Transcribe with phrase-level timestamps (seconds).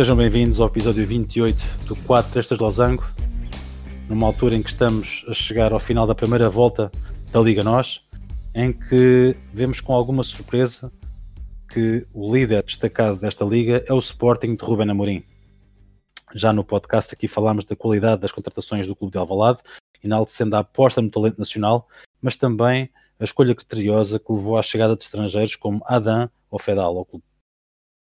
[0.00, 3.04] Sejam bem-vindos ao episódio 28 do 4 Trestas de Losango,
[4.08, 6.90] numa altura em que estamos a chegar ao final da primeira volta
[7.30, 8.02] da Liga Nós,
[8.54, 10.90] em que vemos com alguma surpresa
[11.68, 15.22] que o líder destacado desta liga é o Sporting de Ruben Amorim.
[16.34, 19.58] Já no podcast aqui falámos da qualidade das contratações do Clube de Alvalade,
[20.02, 21.86] enaltecendo a aposta no talento nacional,
[22.22, 26.96] mas também a escolha criteriosa que levou à chegada de estrangeiros como Adam ou Fedal
[26.96, 27.24] ao clube.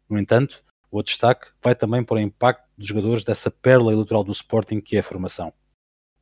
[0.09, 4.31] No entanto, o destaque vai também para o impacto dos jogadores dessa pérola eleitoral do
[4.31, 5.53] Sporting que é a formação.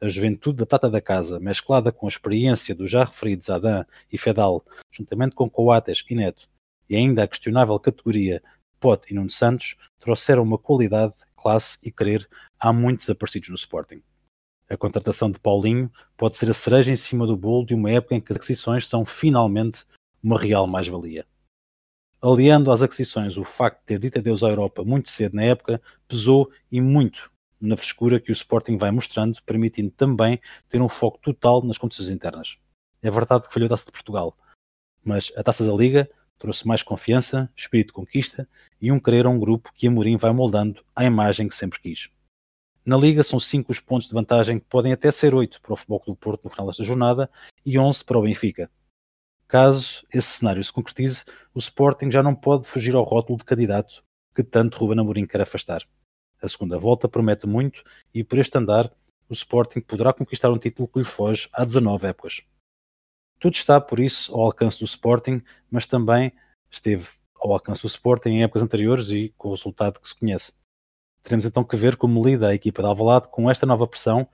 [0.02, 4.18] A juventude da prata da casa, mesclada com a experiência dos já referidos Adam e
[4.18, 6.50] Fedal, juntamente com Coates e Neto,
[6.90, 8.44] e ainda a questionável categoria
[8.80, 12.28] Pote e Nuno Santos, trouxeram uma qualidade, classe e querer
[12.60, 14.04] há muitos aparecidos no Sporting.
[14.70, 18.16] A contratação de Paulinho pode ser a cereja em cima do bolo de uma época
[18.16, 19.86] em que as aquisições são finalmente
[20.22, 21.26] uma real mais-valia
[22.22, 25.82] aliando às aquisições o facto de ter dito adeus à Europa muito cedo na época,
[26.08, 31.18] pesou e muito na frescura que o Sporting vai mostrando, permitindo também ter um foco
[31.20, 32.58] total nas competições internas.
[33.02, 34.38] É verdade que falhou a Taça de Portugal,
[35.04, 38.48] mas a Taça da Liga trouxe mais confiança, espírito de conquista
[38.80, 42.10] e um querer a um grupo que Amorim vai moldando à imagem que sempre quis.
[42.86, 45.76] Na Liga são 5 os pontos de vantagem que podem até ser 8 para o
[45.76, 47.30] Futebol do Porto no final desta jornada
[47.66, 48.72] e 11 para o Benfica,
[49.48, 54.04] Caso esse cenário se concretize, o Sporting já não pode fugir ao rótulo de candidato
[54.36, 55.88] que tanto Ruben Amorim quer afastar.
[56.42, 58.94] A segunda volta promete muito e por este andar
[59.30, 62.44] o Sporting poderá conquistar um título que lhe foge há 19 épocas.
[63.40, 66.32] Tudo está, por isso, ao alcance do Sporting, mas também
[66.70, 70.54] esteve ao alcance do Sporting em épocas anteriores e com o resultado que se conhece.
[71.24, 74.28] Teremos então que ver como lida a equipa de Alvalade com esta nova pressão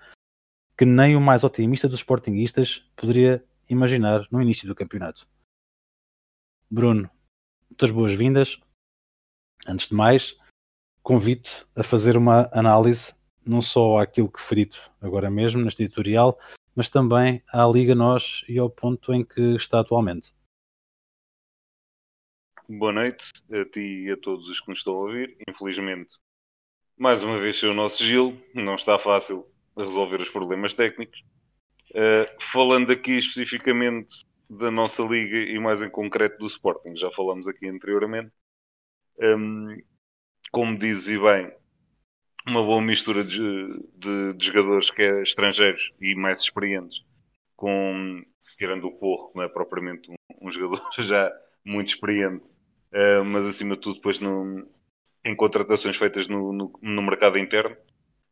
[0.78, 5.28] que nem o mais otimista dos Sportingistas poderia imaginar no início do campeonato.
[6.69, 7.09] Bruno,
[7.69, 8.59] muitas boas-vindas.
[9.67, 10.38] Antes de mais,
[11.02, 13.13] convido a fazer uma análise
[13.46, 16.40] não só àquilo que foi dito agora mesmo neste editorial,
[16.75, 20.34] mas também à Liga Nós e ao ponto em que está atualmente.
[22.68, 25.38] Boa noite a ti e a todos os que nos estão a ouvir.
[25.47, 26.16] Infelizmente,
[26.97, 29.45] mais uma vez, o nosso Gil não está fácil
[29.75, 31.24] resolver os problemas técnicos.
[31.94, 37.48] Uh, falando aqui especificamente da nossa liga e mais em concreto do Sporting, já falamos
[37.48, 38.31] aqui anteriormente.
[39.20, 39.78] Um,
[40.52, 41.52] como dizes e bem,
[42.48, 43.66] uma boa mistura de,
[43.96, 47.04] de, de, jogadores que é estrangeiros e mais experientes,
[47.56, 48.24] com
[48.58, 50.16] tirando o Porro, que não é propriamente um,
[50.48, 51.31] um jogador já
[51.64, 52.50] muito experiente,
[52.92, 54.68] uh, mas acima de tudo depois no,
[55.24, 57.75] em contratações feitas no, no, no mercado interno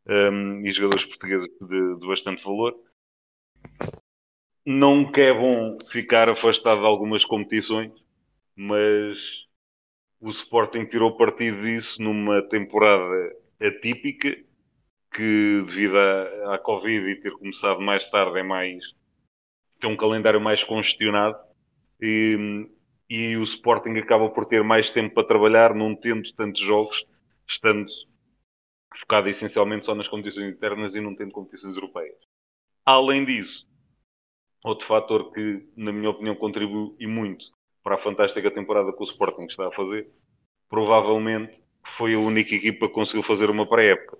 [0.05, 2.75] um, e jogadores portugueses de, de bastante valor
[4.65, 7.91] não que é bom ficar afastado de algumas competições,
[8.55, 9.17] mas
[10.19, 14.37] o Sporting tirou partido disso numa temporada atípica
[15.13, 18.83] que devido à, à Covid e ter começado mais tarde é mais
[19.79, 21.37] tem um calendário mais congestionado
[21.99, 22.69] e,
[23.09, 27.03] e o Sporting acaba por ter mais tempo para trabalhar, não tendo tantos jogos,
[27.47, 27.91] estando
[28.99, 32.30] focado essencialmente só nas competições internas e não tendo competições europeias.
[32.85, 33.67] Além disso,
[34.63, 37.45] outro fator que, na minha opinião, contribui e muito
[37.83, 40.09] para a fantástica temporada que o Sporting está a fazer,
[40.69, 41.61] provavelmente
[41.97, 44.17] foi a única equipa que conseguiu fazer uma pré-época.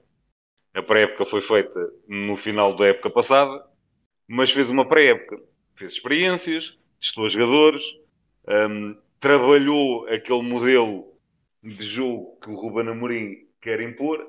[0.74, 3.66] A pré-época foi feita no final da época passada,
[4.28, 5.42] mas fez uma pré-época.
[5.76, 7.84] Fez experiências, testou jogadores,
[8.48, 11.14] um, trabalhou aquele modelo
[11.64, 14.26] de jogo que o Ruben Amorim quer impor,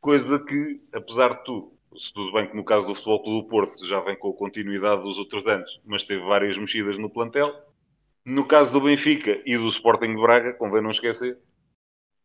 [0.00, 3.48] coisa que, apesar de tudo, se tudo bem que no caso do Futebol Clube do
[3.48, 7.54] Porto já vem com a continuidade dos outros anos, mas teve várias mexidas no plantel.
[8.24, 11.38] No caso do Benfica e do Sporting de Braga, convém não esquecer,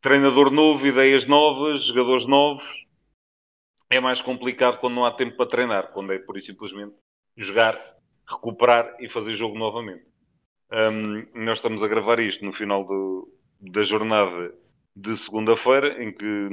[0.02, 2.66] treinador novo, ideias novas, jogadores novos.
[3.90, 6.96] É mais complicado quando não há tempo para treinar, quando é por e simplesmente
[7.38, 7.80] jogar,
[8.28, 10.06] recuperar e fazer jogo novamente.
[10.72, 13.28] Um, nós estamos a gravar isto no final do,
[13.60, 14.56] da jornada
[14.96, 16.50] de segunda-feira, em que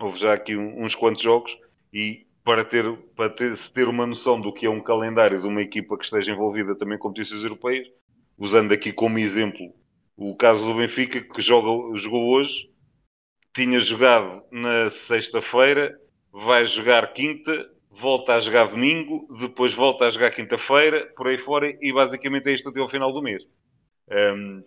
[0.00, 1.56] houve já aqui uns quantos jogos
[1.92, 2.84] e para ter,
[3.16, 6.04] para ter, se ter uma noção do que é um calendário de uma equipa que
[6.04, 7.88] esteja envolvida também com competições europeias,
[8.38, 9.74] usando aqui como exemplo
[10.16, 12.70] o caso do Benfica, que joga, jogou hoje,
[13.54, 15.98] tinha jogado na sexta-feira,
[16.32, 21.76] vai jogar quinta, volta a jogar domingo, depois volta a jogar quinta-feira, por aí fora,
[21.80, 23.42] e basicamente é isto até ao final do mês.
[24.10, 24.62] Um,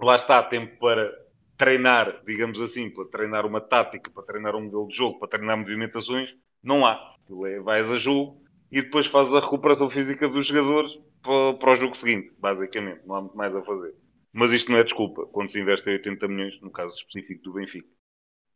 [0.00, 1.12] lá está, tempo para
[1.56, 5.56] treinar, digamos assim, para treinar uma tática, para treinar um modelo de jogo, para treinar
[5.56, 6.36] movimentações,
[6.66, 7.14] não há.
[7.46, 10.92] É, vais a jogo e depois fazes a recuperação física dos jogadores
[11.22, 13.06] para, para, o jogo seguinte, basicamente.
[13.06, 13.94] Não há muito mais a fazer.
[14.32, 17.88] Mas isto não é desculpa quando se investe 80 milhões, no caso específico do Benfica.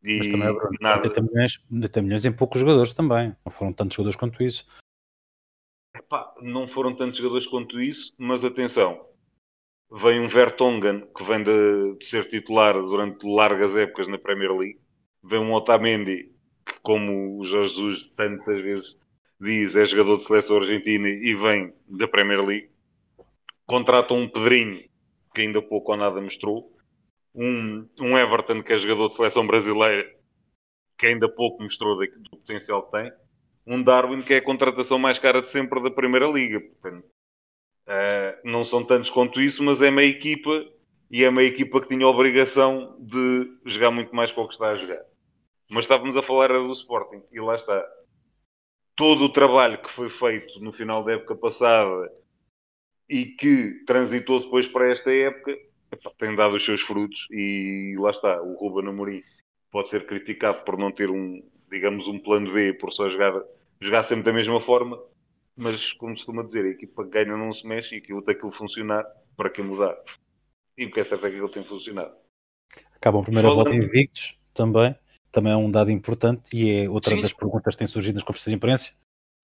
[0.02, 0.52] E Mas também é.
[0.80, 1.08] Nada...
[1.08, 3.34] 80 milhões, 80 milhões em poucos jogadores também.
[3.44, 4.66] Não foram tantos jogadores quanto isso.
[5.94, 9.06] Epá, não foram tantos jogadores quanto isso, mas atenção.
[9.90, 14.80] Vem um Vertonghen, que vem de, de ser titular durante largas épocas na Premier League.
[15.22, 16.32] Vem um Otamendi,
[16.82, 18.96] como o Jorge Jesus tantas vezes
[19.40, 22.70] diz, é jogador de seleção argentina e vem da Premier League.
[23.66, 24.84] Contratam um Pedrinho,
[25.34, 26.70] que ainda pouco ou nada mostrou
[27.34, 30.08] um, um Everton que é jogador de seleção brasileira,
[30.98, 33.12] que ainda pouco mostrou do, do potencial que tem,
[33.66, 36.60] um Darwin que é a contratação mais cara de sempre da Primeira Liga.
[36.60, 40.50] Portanto, uh, não são tantos quanto isso, mas é uma equipa
[41.10, 44.54] e é uma equipa que tinha a obrigação de jogar muito mais para o que
[44.54, 45.09] está a jogar.
[45.70, 47.86] Mas estávamos a falar do Sporting e lá está.
[48.96, 52.12] Todo o trabalho que foi feito no final da época passada
[53.08, 55.56] e que transitou depois para esta época
[56.18, 59.20] tem dado os seus frutos e lá está, o Ruben Amorim
[59.70, 63.32] pode ser criticado por não ter um, digamos, um plano B, por só jogar,
[63.80, 65.00] jogar sempre da mesma forma,
[65.56, 68.36] mas como se costuma dizer, a equipa que ganha não se mexe e aquilo tem
[68.38, 69.04] que funcionar
[69.36, 69.96] para que mudar.
[70.76, 72.14] E o que é certo é que ele tem funcionado.
[72.94, 74.94] Acabam a primeira volta invictos também,
[75.30, 77.22] também é um dado importante e é outra Sim.
[77.22, 78.92] das perguntas que tem surgido nas conferências de imprensa.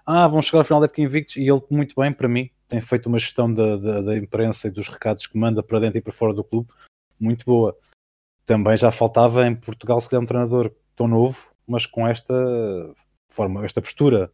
[0.04, 2.80] Ah, vão chegar ao final da época invictos e ele muito bem para mim, tem
[2.80, 6.00] feito uma gestão da, da, da, imprensa e dos recados que manda para dentro e
[6.00, 6.72] para fora do clube
[7.18, 7.76] muito boa.
[8.44, 12.34] Também já faltava em Portugal se calhar um treinador tão novo, mas com esta
[13.32, 14.32] forma, esta postura,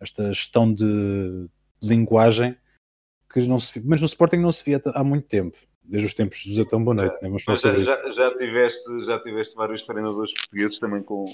[0.00, 1.48] esta gestão de,
[1.80, 2.56] de linguagem
[3.32, 6.38] que não se mas no Sporting não se via há muito tempo, desde os tempos
[6.38, 7.16] de José Tão Bonete.
[7.22, 7.38] Né?
[7.38, 11.26] já, já, já, tiveste, já tiveste vários treinadores portugueses também com,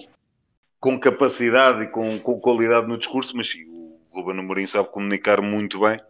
[0.81, 5.41] com capacidade e com, com qualidade no discurso, mas sim, o Ruben Amorim sabe comunicar
[5.41, 6.01] muito bem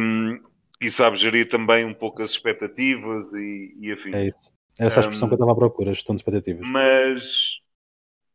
[0.00, 0.40] um,
[0.80, 4.14] e sabe gerir também um pouco as expectativas e, e afim.
[4.14, 4.52] É isso.
[4.78, 6.66] É essa a expressão um, que eu estava à procura, gestão de expectativas.
[6.66, 7.22] Mas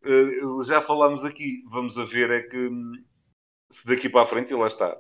[0.04, 2.70] uh, já falámos aqui, vamos a ver é que
[3.72, 4.98] se daqui para a frente, e lá está,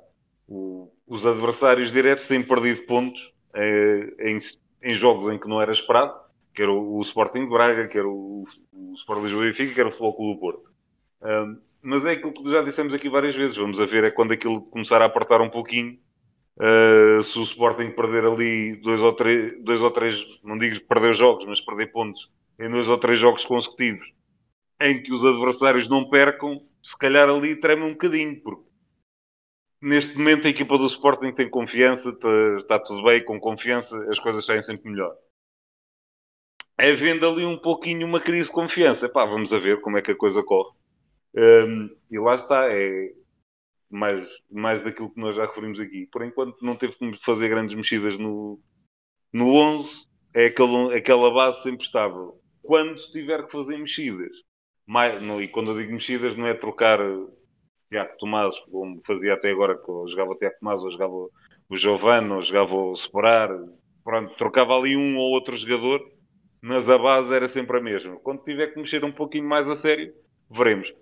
[0.48, 4.40] o, os adversários diretos têm perdido pontos em,
[4.84, 6.14] em, jogos em que não era esperado,
[6.54, 9.80] que era o, o Sporting de Braga, que era o, o Sport Lisboa e que
[9.80, 10.70] era o Futebol Clube do Porto.
[11.22, 13.58] Um, mas é aquilo que já dissemos aqui várias vezes.
[13.58, 15.98] Vamos a ver é quando aquilo começar a apertar um pouquinho
[16.60, 21.14] Uh, se o Sporting perder ali dois ou, três, dois ou três, não digo perder
[21.14, 24.12] jogos, mas perder pontos em dois ou três jogos consecutivos,
[24.82, 28.64] em que os adversários não percam, se calhar ali treme um bocadinho, porque
[29.82, 34.20] neste momento a equipa do Sporting tem confiança, está, está tudo bem, com confiança, as
[34.20, 35.16] coisas saem sempre melhor.
[36.78, 39.10] É vendo ali um pouquinho uma crise de confiança.
[39.10, 40.76] Pá, vamos a ver como é que a coisa corre.
[41.36, 43.14] Um, e lá está, é,
[43.90, 46.08] mais, mais daquilo que nós já referimos aqui.
[46.08, 48.60] Por enquanto não teve que fazer grandes mexidas no,
[49.34, 49.90] no 11,
[50.34, 52.40] é aquele, aquela base sempre estável.
[52.62, 54.32] Quando tiver que fazer mexidas,
[54.86, 57.00] mais, não, e quando eu digo mexidas não é trocar
[57.90, 62.32] Tiago Tomás, como fazia até agora, que eu jogava Tiago Tomás, ou jogava o Giovanni,
[62.32, 63.50] ou jogava o Separar,
[64.04, 66.02] pronto, trocava ali um ou outro jogador,
[66.62, 68.18] mas a base era sempre a mesma.
[68.18, 70.14] Quando tiver que mexer um pouquinho mais a sério,
[70.50, 70.94] veremos.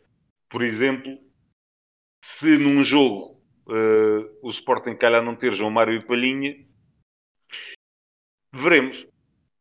[0.50, 1.18] Por exemplo,
[2.24, 6.56] se num jogo uh, o Sporting calhar não ter João Mário e Palhinha,
[8.54, 9.06] veremos.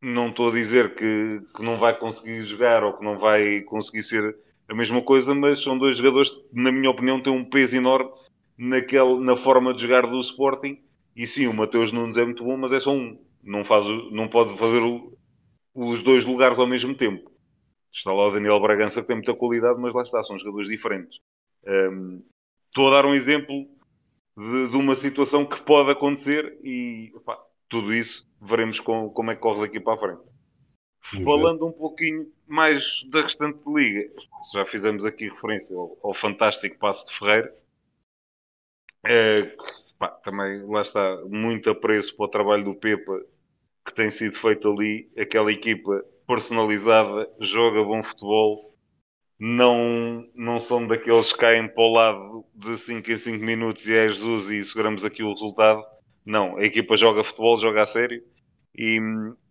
[0.00, 4.02] Não estou a dizer que, que não vai conseguir jogar ou que não vai conseguir
[4.02, 4.36] ser
[4.68, 8.10] a mesma coisa, mas são dois jogadores que, na minha opinião, têm um peso enorme
[8.56, 10.82] naquele, na forma de jogar do Sporting.
[11.14, 13.18] E sim, o Mateus Nunes é muito bom, mas é só um.
[13.42, 15.16] Não, faz, não pode fazer o,
[15.74, 17.30] os dois lugares ao mesmo tempo.
[17.92, 21.18] Está lá o Daniel Bragança que tem muita qualidade, mas lá está, são jogadores diferentes.
[21.66, 22.22] Um,
[22.68, 23.54] estou a dar um exemplo
[24.36, 29.36] de, de, uma situação que pode acontecer e opa, tudo isso veremos com, como é
[29.36, 30.22] que corre daqui para a frente.
[31.24, 34.10] Falando um pouquinho mais da restante liga,
[34.52, 37.54] já fizemos aqui referência ao, ao fantástico Passo de Ferreira.
[39.06, 39.54] É,
[39.98, 43.20] pá, também lá está muito apreço para o trabalho do Pepa
[43.86, 45.10] que tem sido feito ali.
[45.18, 48.58] Aquela equipa personalizada, joga bom futebol,
[49.38, 53.92] não, não são daqueles que caem para o lado de 5 em 5 minutos e
[53.92, 55.82] é Jesus e seguramos aqui o resultado.
[56.24, 58.22] Não, a equipa joga futebol, joga a sério
[58.74, 58.98] e,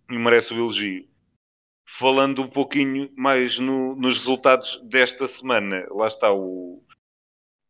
[0.09, 1.05] e merece o elogio.
[1.85, 6.81] Falando um pouquinho mais no, nos resultados desta semana, lá está o,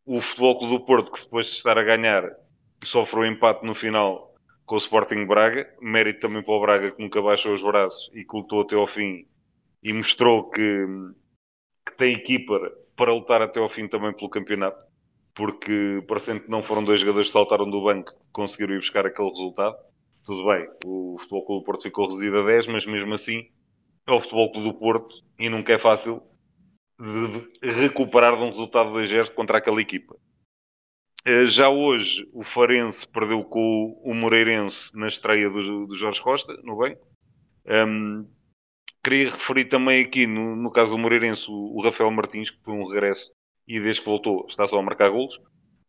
[0.05, 2.32] o Futebol Clube do Porto, que depois de estar a ganhar,
[2.84, 4.34] sofre um empate no final
[4.65, 5.67] com o Sporting Braga.
[5.82, 8.88] Mérito também para o Braga, que nunca baixou os braços e que lutou até ao
[8.88, 9.27] fim
[9.84, 10.86] e mostrou que
[11.86, 14.82] que tem equipa para lutar até ao fim também pelo campeonato,
[15.36, 19.05] porque parecendo que não foram dois jogadores que saltaram do banco que conseguiram ir buscar
[19.05, 19.75] aquele resultado.
[20.25, 23.50] Tudo bem, o Futebol Clube do Porto ficou reduzido a 10, mas mesmo assim
[24.05, 26.22] ao Futebol Clube do Porto e nunca é fácil
[27.00, 30.15] de recuperar de um resultado 2 contra aquela equipa.
[31.25, 36.53] Eh, já hoje o Farense perdeu com o Moreirense na estreia do, do Jorge Costa,
[36.63, 36.98] no bem.
[37.65, 38.27] Um,
[39.01, 42.74] queria referir também aqui, no, no caso do Moreirense, o, o, Rafael Martins, que foi
[42.74, 43.31] um regresso
[43.65, 45.36] e desde que voltou está só a marcar golos.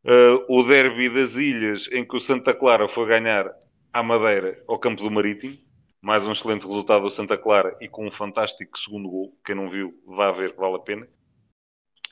[0.05, 3.51] Uh, o derby das Ilhas, em que o Santa Clara foi ganhar
[3.93, 5.57] à Madeira, ao campo do Marítimo.
[6.05, 9.39] Mais um excelente resultado do Santa Clara e com um fantástico segundo gol.
[9.43, 11.09] Quem não viu, vá ver, vale a pena.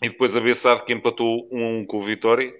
[0.01, 2.51] E depois a Bessade que empatou 1 a 1 com o Vitória.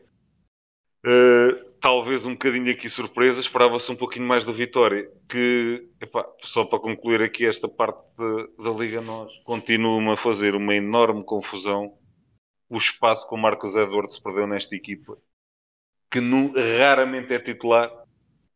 [1.07, 6.67] Uh, talvez um bocadinho aqui surpresa, esperava-se um pouquinho mais do Vitória, que, epá, só
[6.67, 11.97] para concluir aqui esta parte de, da Liga Nós, continua a fazer uma enorme confusão
[12.69, 15.17] o espaço que o Marcos Edwards perdeu nesta equipa,
[16.11, 17.91] que no, raramente é titular,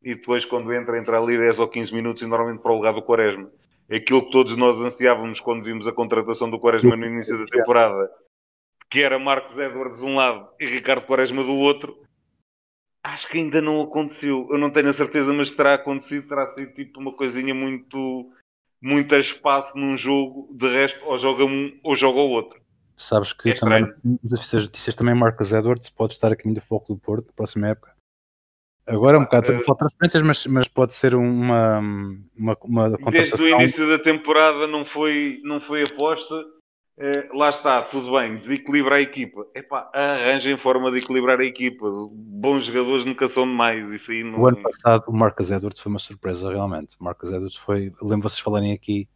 [0.07, 2.95] e depois quando entra, entra ali 10 ou 15 minutos e normalmente para o lugar
[2.95, 3.51] do Quaresma.
[3.91, 8.09] Aquilo que todos nós ansiávamos quando vimos a contratação do Quaresma no início da temporada,
[8.89, 12.01] que era Marcos Edwards de um lado e Ricardo Quaresma do outro,
[13.03, 14.47] acho que ainda não aconteceu.
[14.49, 16.29] Eu não tenho a certeza, mas terá acontecido.
[16.29, 18.31] Terá sido tipo uma coisinha muito,
[18.81, 20.49] muito a espaço num jogo.
[20.55, 22.61] De resto, ou joga um ou joga o outro.
[22.97, 27.01] Sabes que é também, notícias também Marcos Edwards pode estar a caminho do Foco do
[27.01, 27.96] Porto na próxima época.
[28.87, 31.81] Agora é um bocado uh, só transferências, mas, mas pode ser uma,
[32.37, 36.35] uma, uma Desde o início da temporada não foi, não foi aposta
[36.99, 39.47] é, lá está, tudo bem, desequilibra a equipa.
[39.55, 41.87] Epá, arranjem forma de equilibrar a equipa.
[42.11, 43.91] Bons jogadores nunca são demais.
[43.91, 44.41] Isso aí não...
[44.41, 46.97] O ano passado o Marcus Edwards foi uma surpresa, realmente.
[46.99, 49.07] O Marcus Edwards foi, lembro vocês falarem aqui.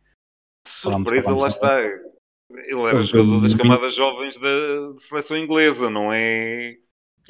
[0.69, 1.81] Surpresa, lá está.
[1.81, 6.77] Ele era jogador das camadas jovens da seleção inglesa, não é.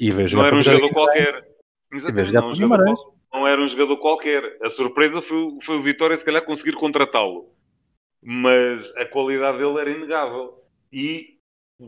[0.01, 1.50] não era um jogador qualquer.
[1.91, 4.57] Exatamente, não, um jogador, não era um jogador qualquer.
[4.61, 7.51] A surpresa foi, foi o Vitória, se calhar, conseguir contratá-lo
[8.21, 10.61] mas a qualidade dele era inegável.
[10.93, 11.37] E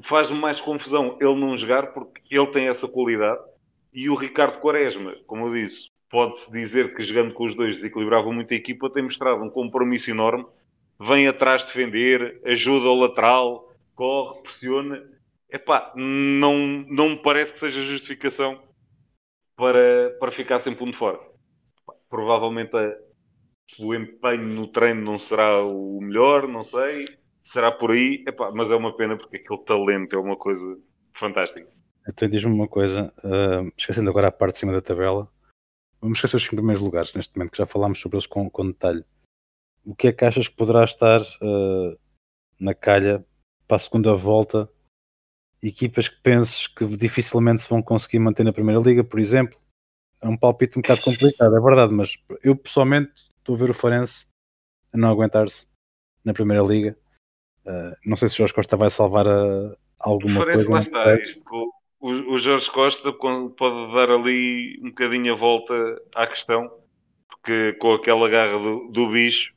[0.04, 3.40] faz-me mais confusão ele não jogar porque ele tem essa qualidade.
[3.94, 8.32] E o Ricardo Quaresma, como eu disse, pode-se dizer que jogando com os dois desequilibrava
[8.32, 10.46] muito a equipa, tem mostrado um compromisso enorme.
[11.00, 15.04] Vem atrás defender, ajuda ao lateral, corre, pressiona.
[15.52, 16.58] Epá, não,
[16.88, 18.60] não me parece que seja justificação
[19.56, 21.20] para, para ficar sempre um de fora.
[22.10, 22.96] Provavelmente a,
[23.80, 27.06] o empenho no treino não será o melhor, não sei.
[27.52, 30.80] Será por aí, Epá, mas é uma pena porque aquele talento é uma coisa
[31.18, 31.70] fantástica.
[32.08, 35.30] Então diz-me uma coisa, uh, esquecendo agora a parte de cima da tabela,
[36.02, 38.68] vamos esquecer os cinco primeiros lugares neste momento, que já falámos sobre eles com, com
[38.68, 39.06] detalhe.
[39.86, 41.98] O que é que achas que poderá estar uh,
[42.60, 43.26] na calha
[43.68, 44.70] para a segunda volta?
[45.64, 49.58] Equipas que penses que dificilmente se vão conseguir manter na Primeira Liga, por exemplo?
[50.22, 53.74] É um palpite um bocado complicado, é verdade, mas eu pessoalmente estou a ver o
[53.74, 54.28] Forense
[54.94, 55.66] a não aguentar-se
[56.24, 56.98] na Primeira Liga.
[57.66, 60.70] Uh, não sei se o Jorge Costa vai salvar a, ah, alguma o coisa.
[60.70, 61.42] Lá está, isto,
[62.00, 65.74] o, o Jorge Costa pode dar ali um bocadinho a volta
[66.14, 66.70] à questão,
[67.30, 69.54] porque com aquela garra do, do bicho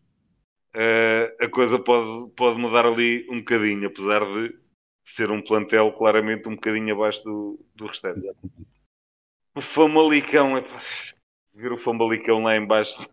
[0.76, 4.54] uh, a coisa pode, pode mudar ali um bocadinho, apesar de
[5.06, 8.18] ser um plantel claramente um bocadinho abaixo do, do restante.
[8.18, 8.66] Exatamente.
[9.54, 10.64] O Famalicão, é
[11.54, 13.08] ver o Famalicão lá embaixo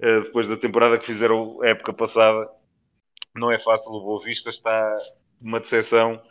[0.00, 2.48] eh, depois da temporada que fizeram a época passada.
[3.34, 4.90] Não é fácil, o Boa Vista está
[5.40, 6.22] uma decepção.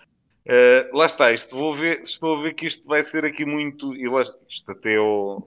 [0.48, 3.96] Uh, lá está, isto vou ver, estou a ver que isto vai ser aqui muito.
[3.96, 5.46] E lá, isto até ao,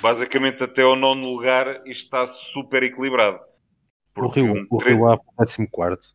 [0.00, 3.40] basicamente até ao nono lugar, isto está super equilibrado.
[4.16, 6.14] O Rio, o Rio Ave, 14.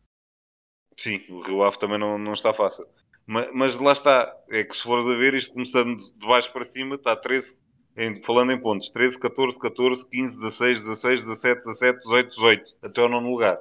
[0.96, 2.86] Sim, o Rio Ave também não, não está fácil.
[3.26, 6.66] Mas, mas, lá está, é que se fores a ver, isto começando de baixo para
[6.66, 7.56] cima, está 13,
[7.96, 13.02] em, falando em pontos, 13, 14, 14, 15, 16, 16, 17, 17, 18, 18, até
[13.02, 13.58] o nono lugar.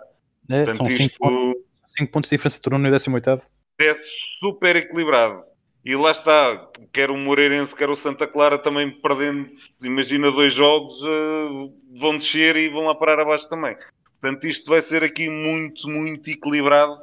[0.49, 1.17] É, Portanto, são 5 isto...
[1.17, 3.41] pontos, pontos de diferença entre o nono e o 18.
[3.79, 3.95] É
[4.39, 5.43] super equilibrado.
[5.85, 9.49] E lá está, quer o Moreirense, quer o Santa Clara também perdendo,
[9.81, 13.75] imagina dois jogos, uh, vão descer e vão lá parar abaixo também.
[14.21, 16.97] Portanto, isto vai ser aqui muito, muito equilibrado.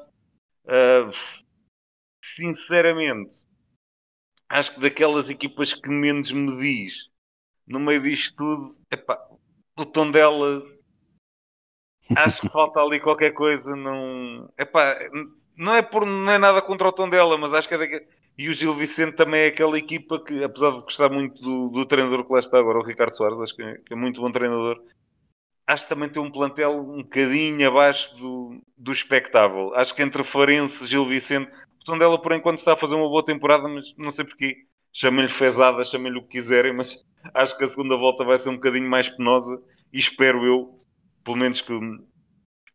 [0.71, 1.12] Uh,
[2.23, 3.37] sinceramente,
[4.49, 7.11] acho que daquelas equipas que menos me diz
[7.67, 9.19] no meio disto tudo, epá,
[9.77, 10.62] o tom dela
[12.17, 13.75] acho que falta ali qualquer coisa.
[13.77, 14.97] Não, epá,
[15.57, 18.07] não, é por, não é nada contra o tom dela, mas acho que é daquele...
[18.39, 21.87] E o Gil Vicente também é aquela equipa que, apesar de gostar muito do, do
[21.87, 24.33] treinador que lá está agora, o Ricardo Soares, acho que é, que é muito bom
[24.33, 24.83] treinador,
[25.71, 29.73] acho que também tem um plantel um bocadinho abaixo do, do espectável.
[29.75, 31.50] Acho que entre Farense Gil Vicente,
[31.81, 34.57] o tom dela por enquanto está a fazer uma boa temporada, mas não sei porquê
[34.93, 36.99] chamem-lhe fezada, chamem-lhe o que quiserem, mas
[37.33, 39.62] acho que a segunda volta vai ser um bocadinho mais penosa
[39.93, 40.77] e espero eu,
[41.25, 41.73] pelo menos que,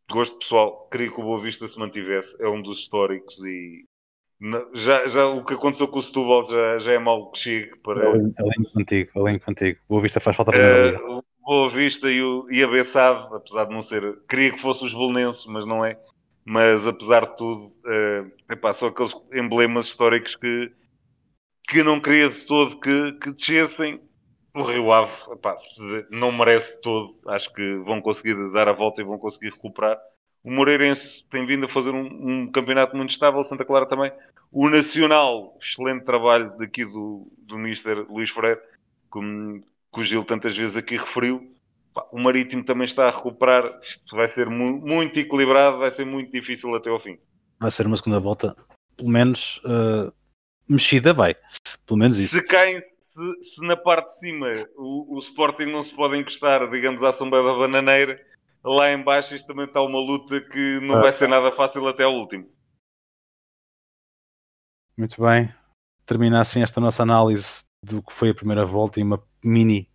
[0.10, 2.34] gosto pessoal, queria que o Boa Vista se mantivesse.
[2.40, 3.84] É um dos históricos e
[4.74, 8.08] já, já o que aconteceu com o Setúbal já, já é mal que chegue para.
[8.08, 9.80] Além, além contigo, além contigo.
[9.90, 13.74] Boa Vista faz falta para uh, Boa Vista e, o, e a Bessade, apesar de
[13.76, 14.18] não ser.
[14.28, 15.96] Queria que fosse os Belenenses, mas não é.
[16.44, 20.72] Mas apesar de tudo, uh, epá, são aqueles emblemas históricos que,
[21.68, 24.02] que não queria de todo que, que descessem.
[24.56, 25.56] O Rio Ave epá,
[26.10, 27.16] não merece todo.
[27.28, 30.00] Acho que vão conseguir dar a volta e vão conseguir recuperar.
[30.44, 34.12] O Moreirense tem vindo a fazer um, um, campeonato muito estável, Santa Clara também.
[34.52, 38.62] O Nacional, excelente trabalho daqui do, do Mister Luís Freire,
[39.12, 39.64] como,
[39.96, 41.52] que o Gil tantas vezes aqui referiu.
[42.12, 43.80] O Marítimo também está a recuperar.
[43.82, 47.18] Isto vai ser mu muito equilibrado, vai ser muito difícil até ao fim.
[47.60, 48.56] Vai ser uma segunda volta,
[48.98, 50.14] pelo menos uh,
[50.68, 51.36] mexida, vai.
[51.86, 52.36] Pelo menos isso.
[52.36, 56.70] Se caem, se, se na parte de cima o, o Sporting não se pode encostar,
[56.70, 58.18] digamos, à sombra da bananeira
[58.66, 61.02] lá embaixo isto também está uma luta que não ah.
[61.02, 62.50] vai ser nada fácil até ao último.
[64.98, 65.54] Muito bem.
[66.06, 69.90] Termina assim esta nossa análise do que foi a primeira volta e uma mini,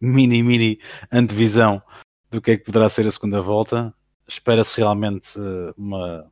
[0.00, 0.80] mini, mini
[1.12, 1.82] antevisão
[2.30, 3.94] do que é que poderá ser a segunda volta.
[4.26, 6.30] Espera-se realmente eh, uma,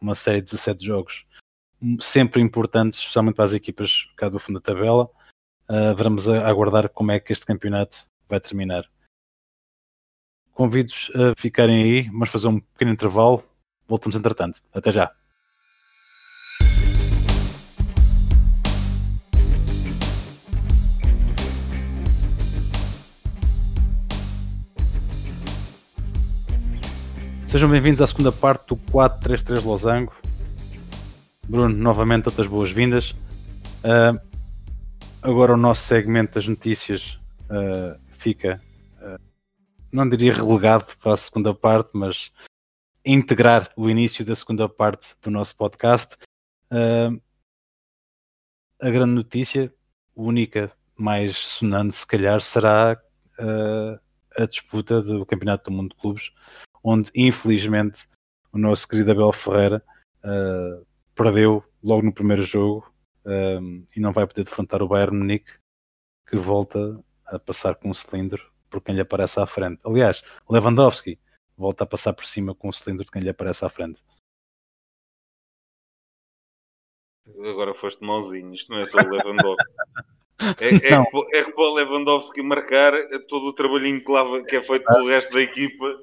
[0.00, 1.26] uma série de 17 jogos
[2.00, 5.10] sempre importantes, especialmente para as equipas cá do fundo da tabela.
[5.68, 8.88] Uh, vamos aguardar como é que este campeonato vai terminar.
[10.52, 13.44] Convido-os a ficarem aí, vamos fazer um pequeno intervalo.
[13.86, 14.62] Voltamos entretanto.
[14.72, 15.14] Até já.
[27.46, 30.12] Sejam bem-vindos à segunda parte do 433 Losango.
[31.48, 33.12] Bruno, novamente, outras boas-vindas.
[33.82, 34.20] Uh,
[35.22, 37.18] agora o nosso segmento das notícias
[37.50, 38.60] uh, fica
[39.96, 42.30] não diria relegado para a segunda parte, mas
[43.04, 46.16] integrar o início da segunda parte do nosso podcast.
[46.70, 47.20] Uh,
[48.80, 49.72] a grande notícia,
[50.14, 53.00] única mais sonante, se calhar, será
[53.38, 53.98] uh,
[54.36, 56.30] a disputa do Campeonato do Mundo de Clubes,
[56.86, 58.06] onde infelizmente
[58.52, 59.82] o nosso querido Abel Ferreira
[60.24, 62.94] uh, perdeu logo no primeiro jogo
[63.96, 65.52] e não vai poder defrontar o Bayern Munique,
[66.28, 69.80] que volta a passar com um cilindro por quem lhe aparece à frente.
[69.84, 71.18] Aliás, Lewandowski
[71.56, 74.00] volta a passar por cima com o cilindro de quem lhe aparece à frente.
[77.26, 79.64] Agora foste mãozinho, isto não é só o Lewandowski.
[80.60, 82.92] É, é, que, é que para o Lewandowski marcar
[83.26, 85.98] todo o trabalhinho que, lá, que é feito pelo resto da equipa.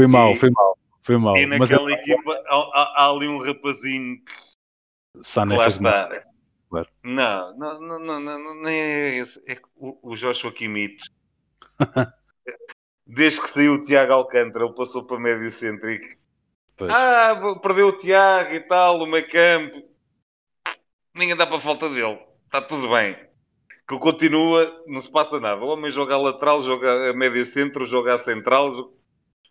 [0.00, 1.36] Foi mal, e, foi mal, foi mal.
[1.36, 6.22] E naquela Mas, equipa há, há, há, ali um rapazinho que, Sané lá está.
[6.70, 6.88] Claro.
[7.04, 9.42] Não, não, não, não, não, nem é esse.
[9.46, 11.02] É o, o Joshua Kimmich
[13.06, 16.18] Desde que saiu o Tiago Alcântara, ele passou para médio cêntrico.
[16.88, 19.82] Ah, perdeu o Tiago e tal, o meio campo.
[21.14, 22.18] Ninguém dá para falta dele.
[22.46, 23.18] Está tudo bem.
[23.86, 25.60] Que continua, não se passa nada.
[25.60, 28.94] O homem joga a lateral, joga a médio centro, joga a central,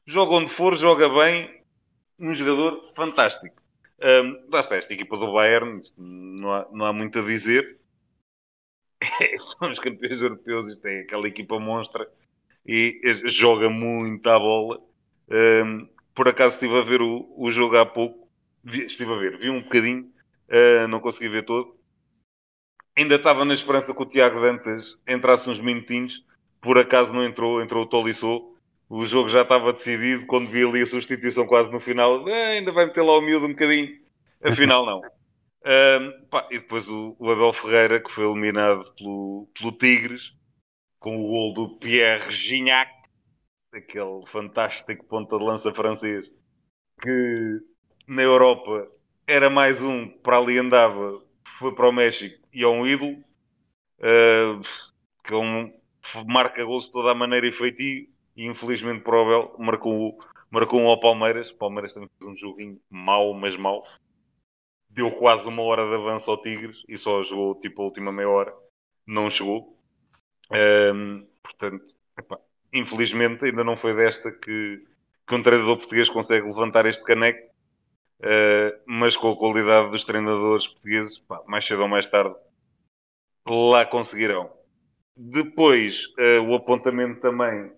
[0.05, 1.63] joga onde for, joga bem.
[2.19, 3.55] Um jogador fantástico.
[4.01, 7.77] Um, lá está, esta equipa do Bayern, não há, não há muito a dizer.
[9.57, 12.09] São os campeões europeus, isto é aquela equipa monstra
[12.65, 14.77] e joga muito à bola.
[15.29, 18.27] Um, por acaso estive a ver o, o jogo há pouco,
[18.63, 20.11] vi, estive a ver, vi um bocadinho,
[20.49, 21.75] uh, não consegui ver todo.
[22.95, 26.25] Ainda estava na esperança que o Tiago Dantas entrasse uns minutinhos,
[26.61, 28.55] por acaso não entrou, entrou o Tolisso.
[28.89, 32.71] O jogo já estava decidido, quando vi ali a substituição quase no final, ah, ainda
[32.71, 33.95] vai meter lá o miúdo um bocadinho.
[34.43, 35.01] Afinal, não.
[35.65, 40.33] Um, pá, e depois o, o, Abel Ferreira, que foi eliminado pelo, pelo Tigres,
[40.99, 42.91] com o gol do Pierre Gignac,
[43.71, 46.27] aquele fantástico ponta de lança francês,
[47.01, 47.59] que
[48.07, 48.87] na Europa
[49.27, 51.21] era mais um que para ali andava,
[51.59, 53.17] foi para o México e é um ídolo,
[53.99, 54.61] uh,
[55.23, 55.71] que é um,
[56.25, 58.07] marca gols de toda a maneira e feitio,
[58.39, 60.17] e infelizmente para o Abel marcou,
[60.49, 61.51] marcou um ao Palmeiras.
[61.51, 63.83] Palmeiras também fez um joguinho mau, mas mau.
[64.89, 68.29] Deu quase uma hora de avanço ao Tigres e só jogou tipo a última meia
[68.29, 68.55] hora.
[69.05, 69.77] Não chegou.
[70.53, 72.39] Um, portanto, epá,
[72.73, 74.79] infelizmente ainda não foi desta que,
[75.27, 77.45] que um treinador português consegue levantar este caneco,
[78.21, 82.33] uh, mas com a qualidade dos treinadores portugueses, pá, mais cedo ou mais tarde,
[83.45, 84.49] lá conseguirão.
[85.17, 87.77] Depois, uh, o apontamento também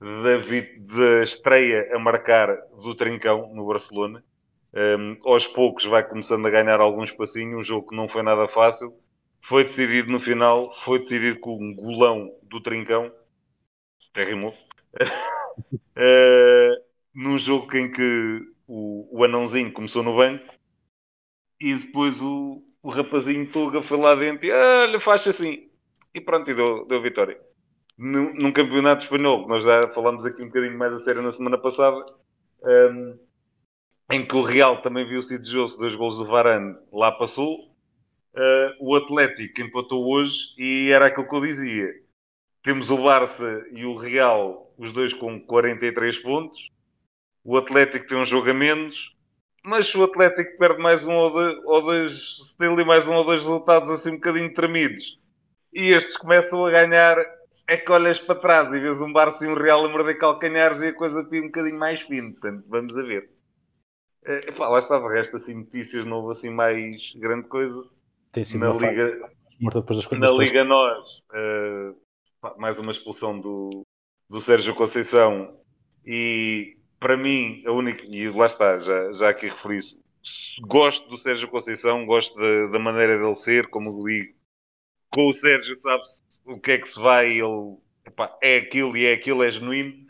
[0.00, 4.24] da, da, estreia a marcar do Trincão no Barcelona.
[4.74, 8.46] Um, aos poucos vai começando a ganhar algum espacinho, um jogo que não foi nada
[8.48, 8.94] fácil
[9.48, 13.12] foi decidido no final, foi decidido com um golão do Trincão.
[14.10, 14.52] Até rimou.
[15.00, 16.82] uh,
[17.14, 20.52] num jogo em que o, o anãozinho começou no banco
[21.60, 25.70] e depois o, o rapazinho Tuga foi lá dentro e olha, faz assim.
[26.12, 27.40] E pronto, e deu, deu vitória.
[27.98, 32.04] Num, campeonato espanhol, nós já falámos aqui um bocadinho mais a sério na semana passada,
[32.62, 33.18] um,
[34.10, 37.56] em que o Real também viu-se invejoso dois gols do Varane, lá passou.
[38.34, 41.90] Uh, o Atlético empatou hoje e era aquilo que eu dizia.
[42.62, 46.70] Temos o Barça e o Real, os dois com 43 pontos.
[47.42, 49.16] O Atlético tem um jogo a menos,
[49.64, 52.12] mas o Atlético perde mais um ou dois
[52.44, 55.20] se tem ali mais um ou dois resultados assim um bocadinho tremidos,
[55.72, 57.16] e estes começam a ganhar,
[57.68, 60.80] é que olhas para trás e vês um Barça e um Real a morder calcanhares
[60.80, 62.30] e a coisa fica um bocadinho mais fino.
[62.32, 63.30] Portanto, vamos a ver.
[64.24, 67.82] É, epá, lá estava, resto assim, notícias, não houve assim mais grande coisa.
[68.32, 70.98] Tem sido na Liga, morta depois das na Liga Nós,
[71.30, 71.96] uh,
[72.40, 73.82] pá, mais uma expulsão do,
[74.28, 75.58] do Sérgio Conceição
[76.04, 79.98] e para mim, a única, e lá está, já, já aqui referi isso,
[80.62, 84.34] gosto do Sérgio Conceição, gosto da, da maneira dele ser, como digo,
[85.10, 89.06] com o Sérgio sabe-se o que é que se vai, ele epá, é aquilo e
[89.06, 90.06] é aquilo, é genuíno.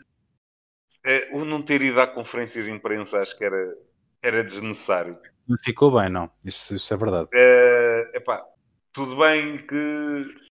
[1.03, 3.75] É, o não ter ido à conferência de imprensa acho que era,
[4.21, 5.17] era desnecessário.
[5.47, 7.29] Não ficou bem, não, isso, isso é verdade.
[7.33, 8.45] É, epá,
[8.91, 10.47] tudo bem que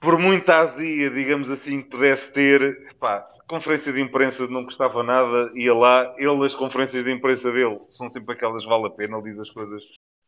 [0.00, 5.50] por muita azia, digamos assim, que pudesse ter, pá, conferência de imprensa não custava nada,
[5.54, 9.30] ia lá, ele, as conferências de imprensa dele, são sempre aquelas vale a pena, ele
[9.30, 9.82] diz as coisas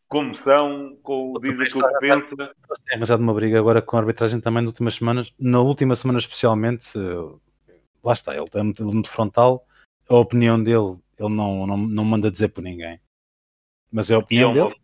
[0.08, 2.36] como são, com, diz aquilo que pensa.
[2.36, 6.18] Tem arranjado uma briga agora com a arbitragem também nas últimas semanas, na última semana
[6.18, 6.92] especialmente,
[8.04, 9.66] lá está, ele está muito, muito frontal,
[10.08, 13.00] a opinião dele, ele não, não, não manda dizer por ninguém.
[13.90, 14.80] Mas é a opinião é uma, dele.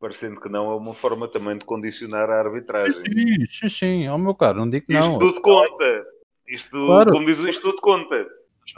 [0.00, 3.02] Parecendo que não, é uma forma também de condicionar a arbitragem.
[3.04, 5.12] Sim, sim, sim, ao meu caro, não digo que não.
[5.12, 6.04] Isto tudo conta.
[6.48, 7.12] Isto, Claro.
[7.12, 8.26] como diz, isto tudo conta.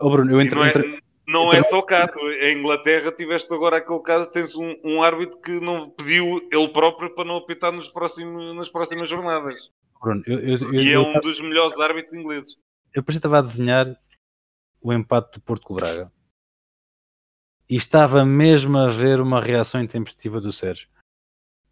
[0.01, 2.13] Oh, Bruno, eu E entre, não é, entre- não é só cá.
[2.41, 7.15] Em Inglaterra tiveste agora aquele caso, tens um, um árbitro que não pediu ele próprio
[7.15, 9.55] para não apitar nos próximos, nas próximas jornadas.
[10.01, 12.57] Bruno, eu, eu, eu, E é eu, um dos melhores árbitros ingleses.
[12.95, 13.97] eu que estava a adivinhar
[14.81, 16.13] o empate do Porto com o Braga.
[17.71, 20.89] E estava mesmo a ver uma reação intempestiva do Sérgio.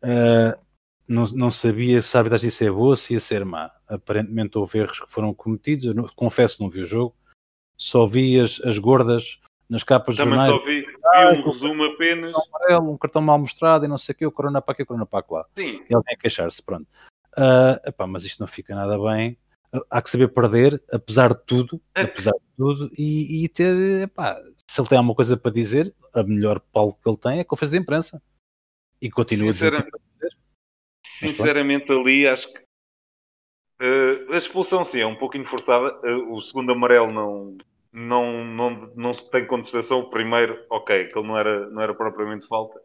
[0.03, 0.59] Ah,
[1.07, 3.71] não, não sabia se a arbitragem ia ser boa, se ia ser má.
[3.87, 5.85] Aparentemente houve erros que foram cometidos.
[5.85, 7.15] Eu não- confesso que não vi o jogo.
[7.83, 10.53] Só vi as, as gordas nas capas dos Também jornais.
[10.53, 12.33] só vi, vi Ah, um resumo apenas.
[12.33, 14.87] amarelo, um cartão mal mostrado e não sei o que, o corona para aqui, o
[14.87, 15.47] corona para lá.
[15.59, 16.87] Sim, E alguém a queixar-se, pronto.
[17.37, 19.37] Ah, epá, mas isto não fica nada bem.
[19.91, 22.03] Há que saber perder, apesar de tudo, É.
[22.03, 26.23] apesar de tudo, e, e ter, epá, se ele tem alguma coisa para dizer, a
[26.23, 28.23] melhor palco que ele tem é a conferência de imprensa.
[29.01, 30.05] E continua a dizer que tem pronto.
[31.19, 32.61] sinceramente ali acho que
[33.81, 35.99] eh, a expulsão sim é um pouquinho forçada.
[36.05, 37.57] Eh, o segundo amarelo não,
[37.93, 40.01] não, não, não tem contestação.
[40.01, 42.81] O primeiro, ok, que ele não era, não era propriamente falta.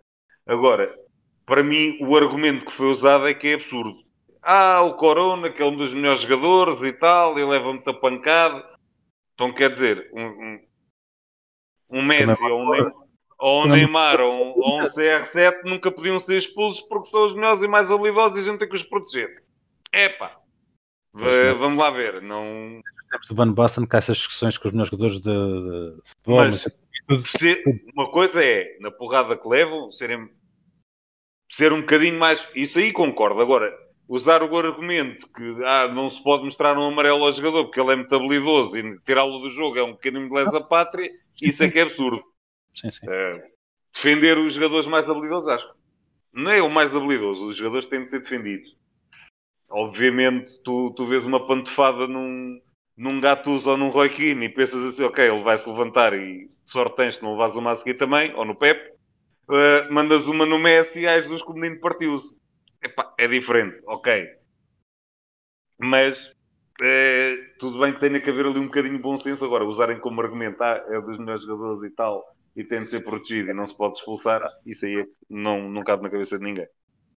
[0.46, 0.94] Agora,
[1.46, 3.96] para mim, o argumento que foi usado é que é absurdo.
[4.42, 8.64] Ah, o Corona, que é um dos melhores jogadores e tal, ele leva muita pancada.
[9.34, 10.60] Então quer dizer, um, um,
[11.92, 12.94] um Messi ou um, Neymar-
[13.40, 17.36] ou um Neymar ou um, ou um CR7 nunca podiam ser expulsos porque são os
[17.36, 19.44] melhores e mais habilidosos e a gente tem que os proteger.
[19.94, 20.36] Epá,
[21.14, 21.60] v- não.
[21.60, 22.22] vamos lá ver.
[22.22, 22.82] Não...
[23.10, 26.64] Temos de Van Basten com essas discussões com os melhores jogadores de, de futebol, Mas-
[26.64, 26.72] quê.
[27.40, 27.64] Se-
[27.96, 30.30] uma coisa é, na porrada que levam, serem,
[31.52, 32.46] ser um bocadinho mais.
[32.54, 33.40] Isso aí concordo.
[33.40, 33.74] Agora,
[34.10, 37.94] usar o argumento que ah, não se pode mostrar um amarelo ao jogador porque ele
[37.94, 41.10] é muito habilidoso e tirá-lo do jogo é um bocadinho de lesa pátria,
[41.42, 42.22] isso é que é absurdo.
[42.74, 43.06] Sim, sim.
[43.10, 43.52] Eh,
[43.94, 45.78] defender os jogadores mais habilidosos, acho que
[46.34, 48.76] não é o mais habilidoso, os jogadores têm de ser defendidos.
[49.70, 52.62] Obviamente, tu, tu vês uma pantofada num,
[52.98, 56.50] num Gattuso ou num Roy Keane e pensas assim, ok, ele vai se levantar e
[56.66, 58.92] sorte tens se não levas uma a seguir também, ou no Pep,
[59.50, 62.36] eh, mandas uma no Messi e as duas que o menino partiu-se.
[63.18, 64.28] É diferente, ok.
[65.80, 66.32] Mas
[66.82, 70.00] eh, tudo bem que tenha que haver ali um bocadinho de bom senso agora, usarem
[70.00, 72.24] como argumento, ah, é dos melhores jogadores e tal,
[72.56, 75.70] e tem de ser protegido e não se pode expulsar, isso aí é que não,
[75.70, 76.68] não cabe na cabeça de ninguém.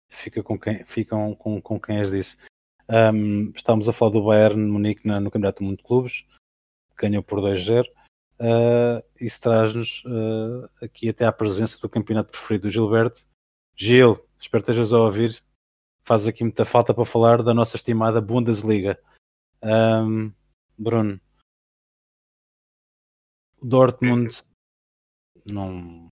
[0.08, 2.36] Fica com quem, ficam com, com quem as disse.
[2.88, 6.26] Ahm, estávamos a falar do Bayern Munique na- no Campeonato do Mundo de Clubes,
[6.96, 7.86] ganhou por 2-0.
[8.40, 13.26] Ah, isso traz-nos ah, aqui até à presença do campeonato preferido do Gilberto.
[13.76, 15.42] Gil, espero que estejas a ouvir.
[16.04, 18.98] Faz aqui muita falta para falar da nossa estimada Bundesliga.
[19.62, 20.32] Ahm,
[20.78, 21.20] Bruno,
[23.60, 24.42] Dortmund
[25.44, 26.08] não,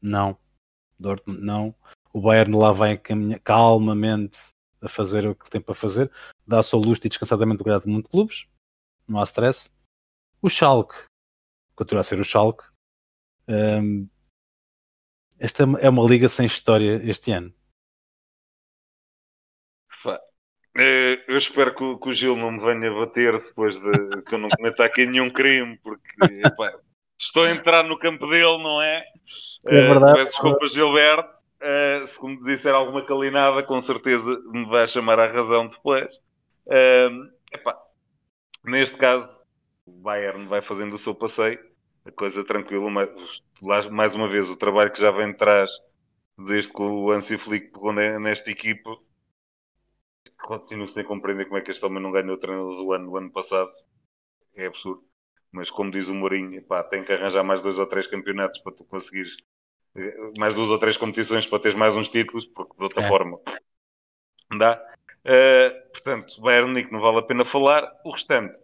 [0.00, 0.38] não,
[0.98, 1.74] Dortmund não.
[2.12, 2.96] O Bayern lá vai
[3.42, 4.38] calmamente
[4.80, 6.10] a fazer o que tem para fazer,
[6.46, 8.46] dá-se ao luxo e descansadamente do grado de de clubes,
[9.06, 9.70] não há stress.
[10.40, 10.94] O Schalke
[11.74, 12.64] continua a ser o Schalke.
[13.48, 14.08] Um,
[15.38, 17.52] esta é uma liga sem história este ano.
[20.78, 24.38] Eh, eu espero que, que, o Gil não me venha bater depois de que eu
[24.38, 26.72] não cometa aqui nenhum crime, porque epá,
[27.18, 29.04] estou a entrar no campo dele, não é?
[29.66, 30.12] É eh, verdade.
[30.12, 31.39] Uh, peço desculpa, Gilberto.
[31.62, 36.12] Uh, se me disser alguma calinada, com certeza me vai chamar à razão depois.
[36.66, 37.78] Uh, epá,
[38.64, 39.28] neste caso,
[39.86, 41.58] o Bayern vai fazendo o seu passeio,
[42.04, 45.70] a coisa tranquila, mais, mais uma vez, o trabalho que já vem de trás
[46.38, 48.96] desde que o Hansi Flick pegou nesta equipa
[50.42, 53.30] continuo sem compreender como é que este homem não ganhou o do ano, do ano
[53.30, 53.70] passado.
[54.54, 55.02] É absurdo.
[55.52, 58.72] Mas como diz o Mourinho, pá, tem que arranjar mais dois ou três campeonatos para
[58.72, 59.36] tu conseguires
[60.38, 63.08] mais duas ou três competições para teres mais uns títulos, porque de outra é.
[63.08, 63.38] forma
[64.50, 64.82] não dá.
[65.24, 67.90] Uh, portanto, Bayern Nick não vale a pena falar.
[68.04, 68.58] O restante.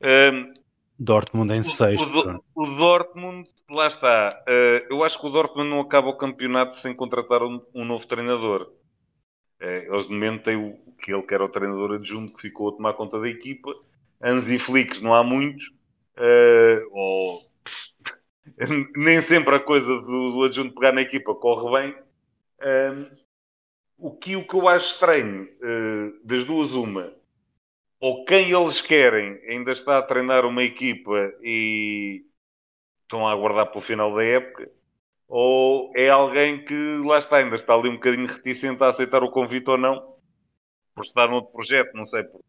[0.00, 0.52] Uh,
[0.98, 2.06] Dortmund em sexto.
[2.06, 4.42] O, o, o, Dortmund, lá está.
[4.46, 8.06] Uh, eu acho que o Dortmund não acaba o campeonato sem contratar um, um novo
[8.06, 8.70] treinador.
[9.60, 12.68] É, eles de momento têm o, que ele que era o treinador adjunto que ficou
[12.68, 13.72] a tomar conta da equipa.
[14.22, 15.66] E flicks não há muitos.
[16.16, 17.40] Uh, ou...
[18.96, 21.96] nem sempre a coisa do, do, adjunto pegar na equipa corre bem.
[22.60, 23.16] Uh,
[23.98, 27.12] o, que, o que eu acho estranho, uh, das duas, uma,
[28.00, 32.24] ou quem eles querem ainda está a treinar uma equipa e
[33.02, 34.70] estão a aguardar pelo final da época,
[35.28, 39.30] ou é alguém que lá está, ainda está ali um bocadinho reticente a aceitar o
[39.30, 40.14] convite ou não,
[40.94, 42.24] por estar noutro projeto, não sei.
[42.24, 42.40] Por,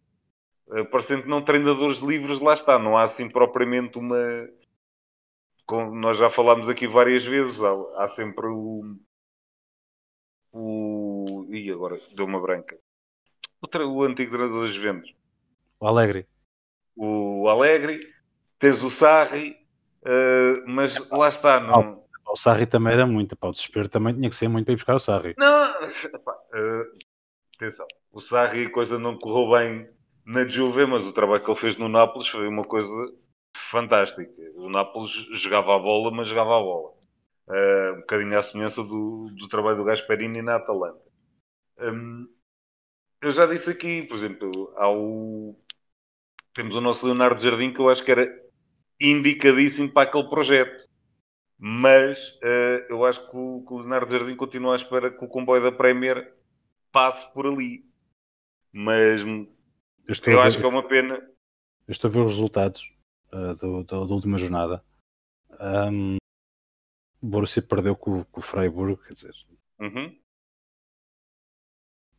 [0.78, 4.18] uh, parecendo que não treinadores livres, lá está, não há assim propriamente uma.
[5.66, 8.82] Como nós já falámos aqui várias vezes, há, há sempre o.
[10.52, 11.46] O.
[11.50, 12.78] Ih, agora deu uma branca.
[13.62, 15.14] O, o antigo treinador das Juventus.
[15.80, 16.28] O Alegre.
[16.96, 18.00] O Alegre,
[18.60, 19.58] tens o Sarri,
[20.04, 24.30] uh, mas lá está, não o Sarri também era muito, pá, o desespero também tinha
[24.30, 25.34] que ser muito para ir buscar o Sarri.
[25.38, 26.86] Não, uh,
[27.56, 29.90] atenção, o Sarri a coisa não correu bem
[30.26, 32.90] na Juve, mas o trabalho que ele fez no Nápoles foi uma coisa
[33.72, 34.32] fantástica.
[34.56, 36.92] O Nápoles jogava a bola, mas jogava a bola.
[37.48, 41.02] Uh, um bocadinho à semelhança do, do trabalho do Gasperini na Atalanta.
[41.80, 42.28] Um,
[43.22, 45.56] eu já disse aqui, por exemplo, ao...
[46.54, 48.28] temos o nosso Leonardo Jardim que eu acho que era
[49.00, 50.86] indicadíssimo para aquele projeto
[51.58, 55.28] mas uh, eu acho que o, que o Leonardo Jardim continua à espera que o
[55.28, 56.34] comboio da Premier
[56.92, 57.86] passe por ali.
[58.72, 61.16] Mas eu, eu acho que é uma pena.
[61.16, 62.95] Eu estou a ver os resultados
[63.36, 64.84] uh, do, do, da última jornada.
[65.60, 66.18] Um,
[67.22, 69.34] o Borussia perdeu com, com o Freiburg, quer dizer.
[69.80, 70.18] Uhum.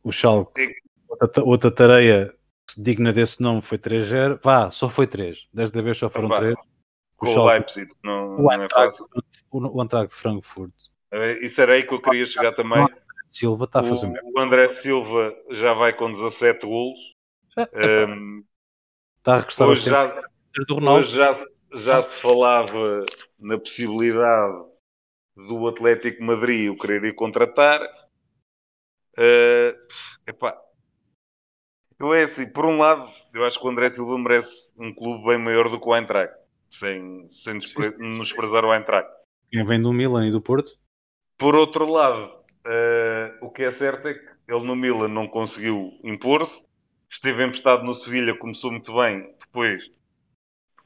[0.03, 0.75] O Schalke,
[1.09, 2.33] outra, outra tareia
[2.77, 4.39] digna desse nome foi 3-0.
[4.43, 5.47] Vá, só foi 3.
[5.53, 6.55] Desta vez só foram 3
[7.17, 9.09] com o, Leipzig, não, o não é fácil.
[9.51, 10.71] O, o de Frankfurt.
[11.09, 12.83] É, isso era aí que eu queria chegar também.
[12.83, 12.89] O
[13.27, 16.99] Silva está a fazer o, o André Silva já vai com 17 golos.
[17.57, 18.43] Um,
[19.17, 20.23] está a regressar hoje já,
[20.91, 21.33] hoje já,
[21.73, 23.05] já se falava
[23.39, 24.65] na possibilidade
[25.35, 27.81] do Atlético Madrid o querer ir contratar.
[29.17, 29.73] Uh,
[30.25, 30.59] epá,
[31.99, 35.25] eu é assim, por um lado, eu acho que o André Silva merece um clube
[35.25, 36.33] bem maior do que o Eintracht
[36.71, 39.09] sem, sem desprezar o Eintracht.
[39.49, 40.71] Quem vem do Milan e do Porto?
[41.37, 42.31] Por outro lado,
[42.65, 46.63] uh, o que é certo é que ele no Milan não conseguiu impor-se,
[47.09, 49.83] esteve emprestado no Sevilha, começou muito bem, depois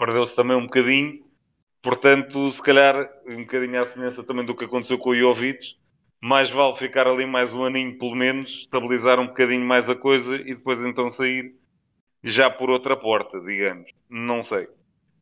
[0.02, 1.24] perdeu-se também um bocadinho,
[1.84, 5.76] portanto, se calhar, um bocadinho à semelhança também do que aconteceu com o Jovic,
[6.20, 10.38] mais vale ficar ali mais um aninho, pelo menos, estabilizar um bocadinho mais a coisa
[10.38, 11.54] e depois então sair
[12.24, 13.92] já por outra porta, digamos.
[14.10, 14.68] Não sei.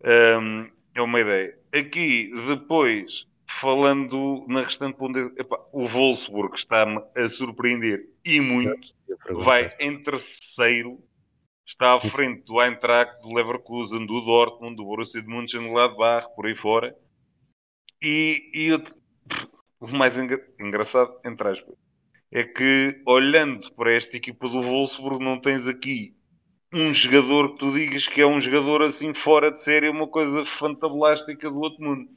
[0.01, 1.57] Um, é uma ideia.
[1.73, 3.27] Aqui, depois,
[3.59, 8.87] falando na restante Bundesliga, o Wolfsburg está-me a surpreender e muito.
[9.43, 11.03] Vai em terceiro,
[11.69, 12.45] está à sim, frente sim.
[12.45, 16.95] do Eintracht, do Leverkusen, do Dortmund, do Borussia de Mönchengladbach, por aí fora.
[18.01, 18.83] E, e eu,
[19.79, 21.75] o mais engra, engraçado, entre aspas,
[22.31, 26.15] é que olhando para esta equipa do Wolfsburg, não tens aqui
[26.73, 30.45] um jogador que tu digas que é um jogador assim fora de série, uma coisa
[30.45, 32.09] fantabulástica do outro mundo.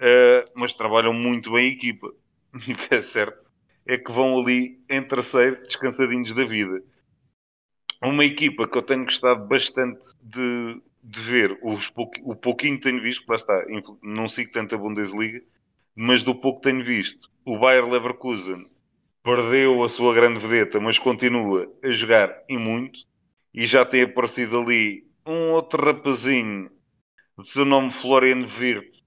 [0.00, 2.12] Uh, mas trabalham muito bem a equipa.
[2.68, 3.44] E o que é certo
[3.84, 6.80] é que vão ali em terceiro, descansadinhos da vida.
[8.04, 11.90] Uma equipa que eu tenho gostado bastante de, de ver, os
[12.22, 13.64] o pouquinho que tenho visto, lá está,
[14.02, 15.42] não sigo tanto a Bundesliga,
[15.96, 18.66] mas do pouco que tenho visto, o Bayer Leverkusen
[19.22, 22.98] perdeu a sua grande vedeta, mas continua a jogar e muito
[23.54, 26.70] e já tem aparecido ali um outro rapazinho
[27.36, 29.02] do seu nome Florian Wirtz,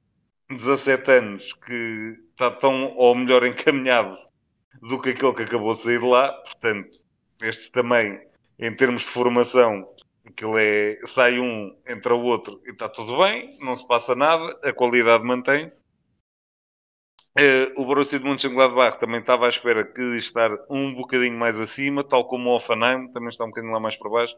[0.49, 4.17] 17 anos, que está tão ou melhor encaminhado
[4.81, 6.31] do que aquele que acabou de sair de lá.
[6.31, 6.89] Portanto,
[7.41, 8.19] estes também,
[8.59, 9.87] em termos de formação,
[10.25, 14.57] aquilo é, sai um, entra o outro e está tudo bem, não se passa nada,
[14.63, 15.79] a qualidade mantém-se.
[17.37, 22.03] Uh, o Borussia de Mönchengladbach também estava à espera que estar um bocadinho mais acima,
[22.03, 24.35] tal como o Offenheim, também está um bocadinho lá mais para baixo.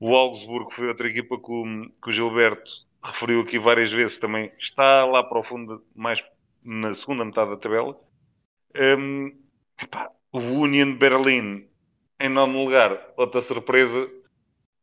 [0.00, 2.68] O Augsburgo foi outra equipa que o, que o Gilberto
[3.04, 6.20] referiu aqui várias vezes, também está lá para o fundo, mais
[6.64, 7.96] na segunda metade da tabela.
[8.74, 9.32] Um,
[9.80, 11.69] epá, o Union Berlin
[12.20, 14.10] em nono lugar, outra surpresa,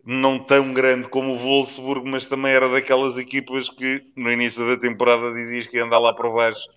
[0.03, 4.81] não tão grande como o Wolfsburg, mas também era daquelas equipas que no início da
[4.81, 6.67] temporada dizias que ia andar lá para baixo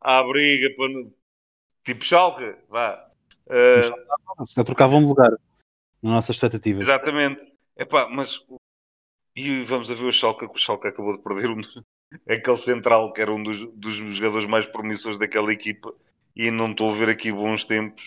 [0.00, 0.88] à briga, para...
[1.84, 3.08] tipo Schalke, vá.
[3.46, 4.46] Uh...
[4.46, 5.30] Se trocavam de lugar
[6.02, 6.82] nas nossas expectativas.
[6.82, 7.52] Exatamente.
[7.76, 8.38] Epá, mas
[9.34, 11.62] e vamos a ver o Schalke, que o Schalke acabou de perder um...
[12.28, 15.94] aquele central que era um dos, dos jogadores mais promissores daquela equipa
[16.36, 18.06] e não estou a ver aqui bons tempos.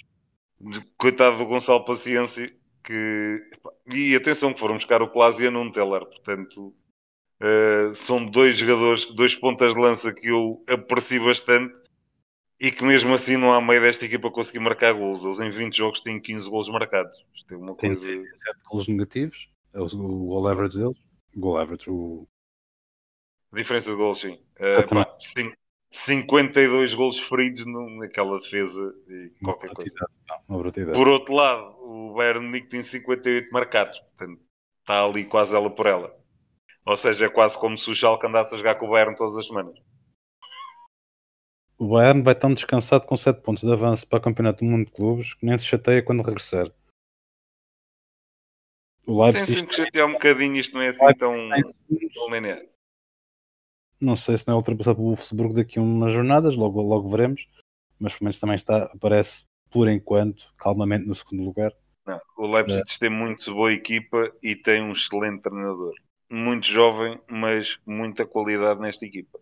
[0.98, 2.52] Coitado do Gonçalo Paciência,
[2.84, 3.42] que
[3.88, 6.74] e atenção que foram buscar o Plasia num Teller, portanto
[7.42, 11.74] uh, são dois jogadores, dois pontas de lança que eu aprecio bastante
[12.60, 15.24] e que mesmo assim não há meio desta equipa conseguir marcar gols.
[15.24, 17.26] Eles em 20 jogos têm 15 gols marcados.
[17.36, 18.24] Isto é uma Tem coisa...
[18.36, 20.98] 7 gols negativos, é o, goal average deles.
[21.36, 22.28] Goal average, o...
[23.52, 24.40] A diferença de gols, sim.
[24.58, 25.18] Uh, pá,
[25.96, 27.66] 52 gols feridos
[27.98, 29.92] naquela defesa e qualquer coisa.
[30.94, 34.42] Por outro lado, o Bayern Munique tem 58 marcados, portanto
[34.82, 36.16] está ali quase ela por ela.
[36.86, 39.38] Ou seja, é quase como se o Schalke andasse a jogar com o Bayern todas
[39.38, 39.76] as semanas.
[41.78, 44.86] O Bayern vai tão descansado com 7 pontos de avanço para o Campeonato do Mundo
[44.86, 46.72] de Clubes que nem se chateia quando regressar.
[49.08, 49.60] O Leipzig...
[49.60, 51.50] Tem que chatear um bocadinho, isto não é assim tão,
[52.14, 52.62] tão linear.
[54.00, 57.48] Não sei se não é ultrapassado pelo Wolfsburg daqui a umas jornadas, logo, logo veremos.
[58.00, 61.74] Mas pelo menos também está, aparece por enquanto, calmamente no segundo lugar.
[62.06, 63.00] Não, o Leipzig é.
[63.00, 65.94] tem muito boa equipa e tem um excelente treinador.
[66.30, 69.40] Muito jovem, mas muita qualidade nesta equipa.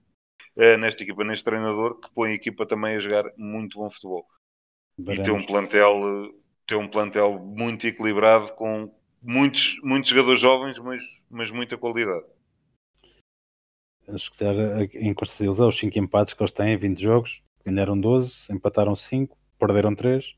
[0.55, 4.25] É, nesta equipa, neste treinador, que põe a equipa também a jogar muito bom futebol.
[4.97, 5.27] Veremos.
[5.27, 6.33] E tem um plantel,
[6.67, 12.25] tem um plantel muito equilibrado com muitos, muitos jogadores jovens, mas, mas muita qualidade
[14.07, 14.55] a escutar
[14.93, 19.37] em constância deles os 5 empates que eles têm, 20 jogos, ganharam 12, empataram 5,
[19.57, 20.35] perderam 3,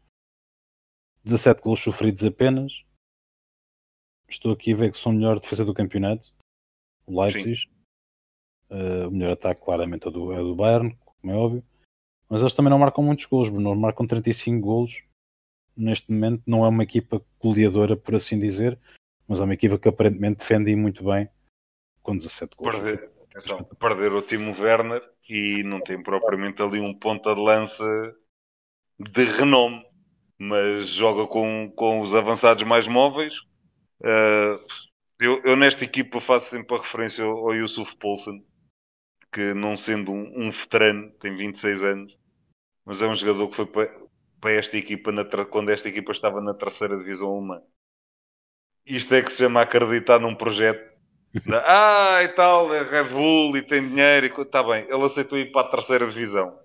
[1.24, 2.86] 17 golos sofridos apenas.
[4.28, 6.34] Estou aqui a ver que são a melhor defesa do campeonato,
[7.06, 7.70] o Leipzig.
[8.70, 11.64] Uh, o melhor ataque, claramente, é do, é do Bayern, como é óbvio.
[12.28, 13.76] Mas eles também não marcam muitos golos, Bruno.
[13.76, 15.04] Marcam 35 golos.
[15.78, 18.80] Neste momento, não é uma equipa goleadora, por assim dizer,
[19.28, 21.30] mas é uma equipa que aparentemente defende muito bem
[22.02, 22.80] com 17 golos.
[22.80, 27.84] Perder, Atenção, perder o Timo Werner e não tem propriamente ali um ponta de lança
[28.98, 29.86] de renome,
[30.40, 33.34] mas joga com, com os avançados mais móveis.
[34.00, 34.58] Uh,
[35.20, 38.42] eu, eu, nesta equipa faço sempre a referência ao, ao Yusuf Poulsen,
[39.34, 42.18] que não sendo um, um, veterano, tem 26 anos,
[42.86, 44.02] mas é um jogador que foi para,
[44.40, 47.62] para esta equipa na, quando esta equipa estava na terceira divisão alemã.
[48.86, 50.95] Isto é que se chama acreditar num projeto
[51.66, 54.86] ah, e tal, é Red Bull e tem dinheiro, está bem.
[54.90, 56.58] Ele aceitou ir para a terceira divisão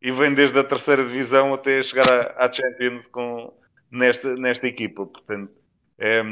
[0.00, 3.52] e vem desde a terceira divisão até chegar à, à Champions com,
[3.90, 5.06] nesta, nesta equipa.
[5.06, 5.52] Portanto,
[5.98, 6.22] é,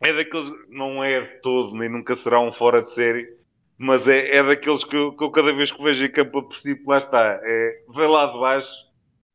[0.00, 3.36] é daqueles, não é todo, nem nunca será um fora de série,
[3.78, 6.48] mas é, é daqueles que eu, que eu cada vez que vejo em campo a
[6.48, 7.40] princípio, lá está.
[7.42, 8.70] É, vem lá de baixo,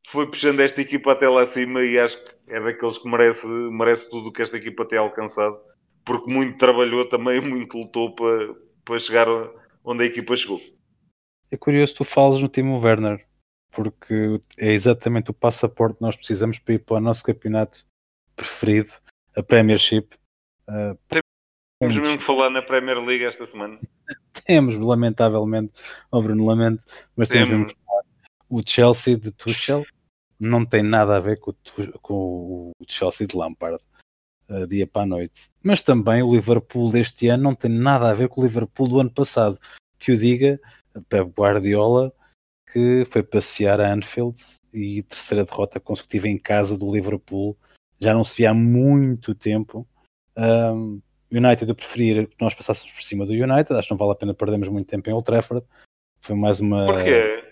[0.08, 4.08] foi puxando esta equipa até lá acima e acho que é daqueles que merece, merece
[4.08, 5.58] tudo o que esta equipa tem alcançado
[6.08, 9.26] porque muito trabalhou também, muito lutou para, para chegar
[9.84, 10.58] onde a equipa chegou.
[11.50, 13.24] É curioso tu falas no Timo Werner,
[13.70, 17.86] porque é exatamente o passaporte que nós precisamos para ir para o nosso campeonato
[18.34, 18.92] preferido,
[19.36, 20.08] a Premiership.
[20.68, 20.98] Uh,
[21.80, 23.78] Temos mesmo que falar na Premier League esta semana.
[24.44, 25.72] temos, lamentavelmente,
[26.10, 26.82] oh Bruno, lamento,
[27.14, 28.02] mas temos, temos mesmo que falar.
[28.48, 29.84] O Chelsea de Tuchel
[30.40, 33.78] não tem nada a ver com o, com o Chelsea de Lampard
[34.48, 35.50] uh, dia para a noite.
[35.62, 39.00] Mas também o Liverpool deste ano não tem nada a ver com o Liverpool do
[39.00, 39.58] ano passado.
[39.98, 40.60] Que o diga
[41.08, 42.12] Pep Guardiola,
[42.72, 44.40] que foi passear a Anfield
[44.72, 47.56] e terceira derrota consecutiva em casa do Liverpool.
[47.98, 49.86] Já não se via há muito tempo.
[50.36, 54.12] Um, United eu preferia que nós passássemos por cima do United, acho que não vale
[54.12, 55.66] a pena perdermos muito tempo em Old Trafford.
[56.20, 56.86] Foi mais uma.
[56.86, 57.44] Porquê?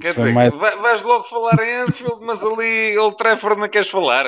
[0.00, 0.52] Quer dizer, mais...
[0.54, 4.26] vais logo falar em Anfield, mas ali Old Trafford não queres falar?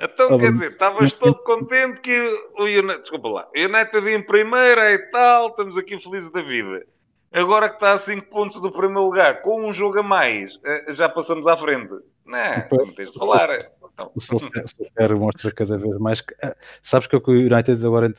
[0.00, 2.18] Então, oh, quer dizer, estavas todo contente que
[2.58, 6.84] o United, desculpa lá, o United em primeira e tal, estamos aqui felizes da vida.
[7.32, 10.94] Agora que está a 5 pontos do primeiro lugar, com um jogo a mais, eh,
[10.94, 11.92] já passamos à frente.
[12.24, 13.58] Não, não tens de falar.
[13.92, 14.10] Então.
[14.14, 16.34] O Solskjaer mostra cada vez mais que.
[16.42, 18.12] Eh, sabes que é o United, agora,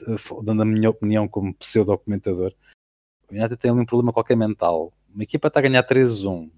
[0.44, 2.54] dando a minha opinião como pseudo-comentador,
[3.30, 4.94] o United tem ali um problema qualquer mental.
[5.14, 6.52] Uma equipa está a ganhar 3-1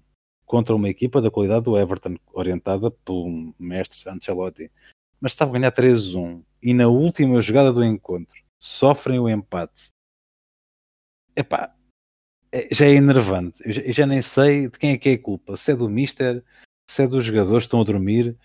[0.44, 4.70] contra uma equipa da qualidade do Everton, orientada pelo mestre Ancelotti
[5.20, 9.90] mas estava a ganhar 3-1 e na última jogada do encontro sofrem o empate.
[11.36, 11.74] Epá,
[12.52, 13.62] é, já é enervante.
[13.64, 15.56] Eu já, eu já, nem sei de quem é que é a culpa.
[15.56, 16.44] Se é do Mister,
[16.88, 18.36] se é dos jogadores que estão a dormir.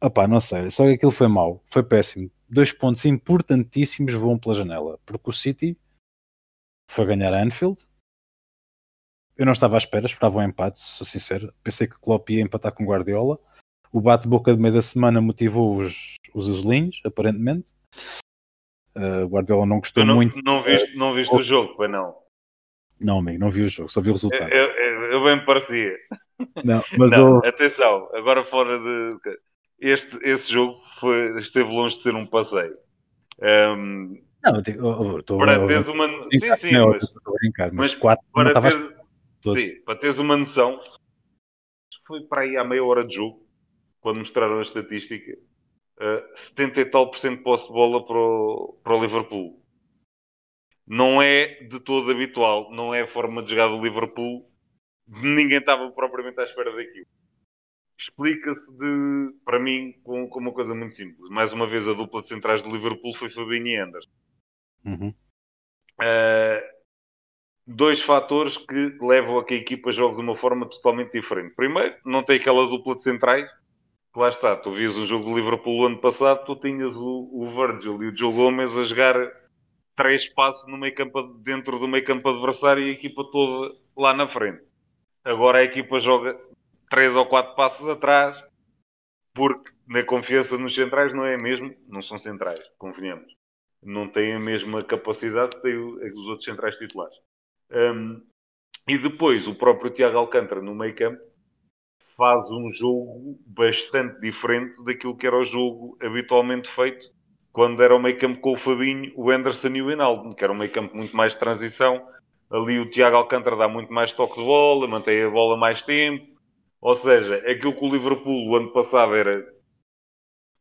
[0.00, 0.70] Opá, não sei.
[0.70, 1.62] Só que aquilo foi mau.
[1.66, 2.30] Foi péssimo.
[2.48, 4.98] Dois pontos importantíssimos vão pela janela.
[5.06, 5.78] Porque o City
[6.90, 7.84] foi ganhar a Anfield.
[9.36, 11.54] Eu não estava à espera, esperava um empate, sou sincero.
[11.62, 13.38] Pensei que Klopp ia empatar com Guardiola
[13.92, 17.66] o bate-boca de meio da semana motivou os, os azulinhos, aparentemente.
[18.96, 20.40] Uh, Guardiola não gostou não, muito.
[20.42, 22.14] Não viste, não viste o jogo, foi não?
[23.00, 24.52] Não, amigo, não vi o jogo, só vi o resultado.
[24.52, 25.96] Eu, eu, eu bem me parecia.
[26.64, 29.10] Não, mas não, atenção, agora fora de.
[29.80, 32.74] Este, esse jogo foi, esteve longe de ser um passeio.
[33.40, 36.06] Um, não, estou para teres uma.
[36.06, 38.94] Sim, sim, não, mas, estou a brincar, mas, mas quatro para, teres,
[39.42, 40.80] sim, para teres uma noção,
[42.06, 43.49] foi para aí à meia hora de jogo
[44.00, 45.38] quando mostraram a estatística,
[45.98, 49.60] uh, 70 e tal por cento de posse de bola para o, para o Liverpool.
[50.86, 54.42] Não é de todo habitual, não é a forma de jogar do Liverpool.
[55.06, 57.06] Ninguém estava propriamente à espera daquilo.
[57.98, 61.28] Explica-se, de, para mim, com, com, uma coisa muito simples.
[61.28, 64.06] Mais uma vez, a dupla de centrais do Liverpool foi Fabinho e Anders.
[64.84, 65.14] Uhum.
[66.00, 66.80] Uh,
[67.66, 71.54] dois fatores que levam a que a equipa jogue de uma forma totalmente diferente.
[71.54, 73.48] Primeiro, não tem aquela dupla de centrais
[74.16, 78.02] lá está, tu vias o jogo do Liverpool ano passado, tu tinhas o, o Virgil
[78.02, 79.14] e o Joe Gomes a jogar
[79.96, 84.14] três passos no meio campo, dentro do meio campo adversário e a equipa toda lá
[84.14, 84.62] na frente.
[85.24, 86.34] Agora a equipa joga
[86.88, 88.42] três ou quatro passos atrás,
[89.34, 93.32] porque na confiança nos centrais não é mesmo, não são centrais, convenhamos.
[93.82, 97.16] Não têm a mesma capacidade que têm os outros centrais titulares.
[97.70, 98.22] Um,
[98.88, 101.29] e depois o próprio Tiago Alcântara no meio campo
[102.20, 107.10] faz um jogo bastante diferente daquilo que era o jogo habitualmente feito
[107.50, 110.52] quando era o meio campo com o Fabinho, o Anderson e o Hinaldo, que era
[110.52, 112.06] um meio campo muito mais de transição.
[112.50, 116.26] Ali o Tiago Alcântara dá muito mais toque de bola, mantém a bola mais tempo.
[116.78, 119.42] Ou seja, aquilo que o Liverpool o ano passado era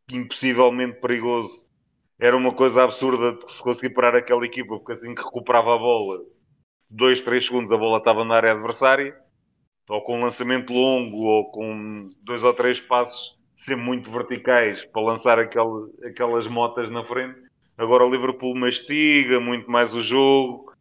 [0.09, 1.61] impossivelmente perigoso,
[2.17, 5.77] era uma coisa absurda de se conseguir parar aquela equipa, porque assim que recuperava a
[5.77, 6.19] bola,
[6.89, 9.13] dois, três segundos a bola estava na área adversária
[9.89, 15.01] ou com um lançamento longo, ou com dois ou três passos sempre muito verticais para
[15.01, 17.41] lançar aquele, aquelas motas na frente.
[17.77, 20.73] Agora o Liverpool mastiga muito mais o jogo,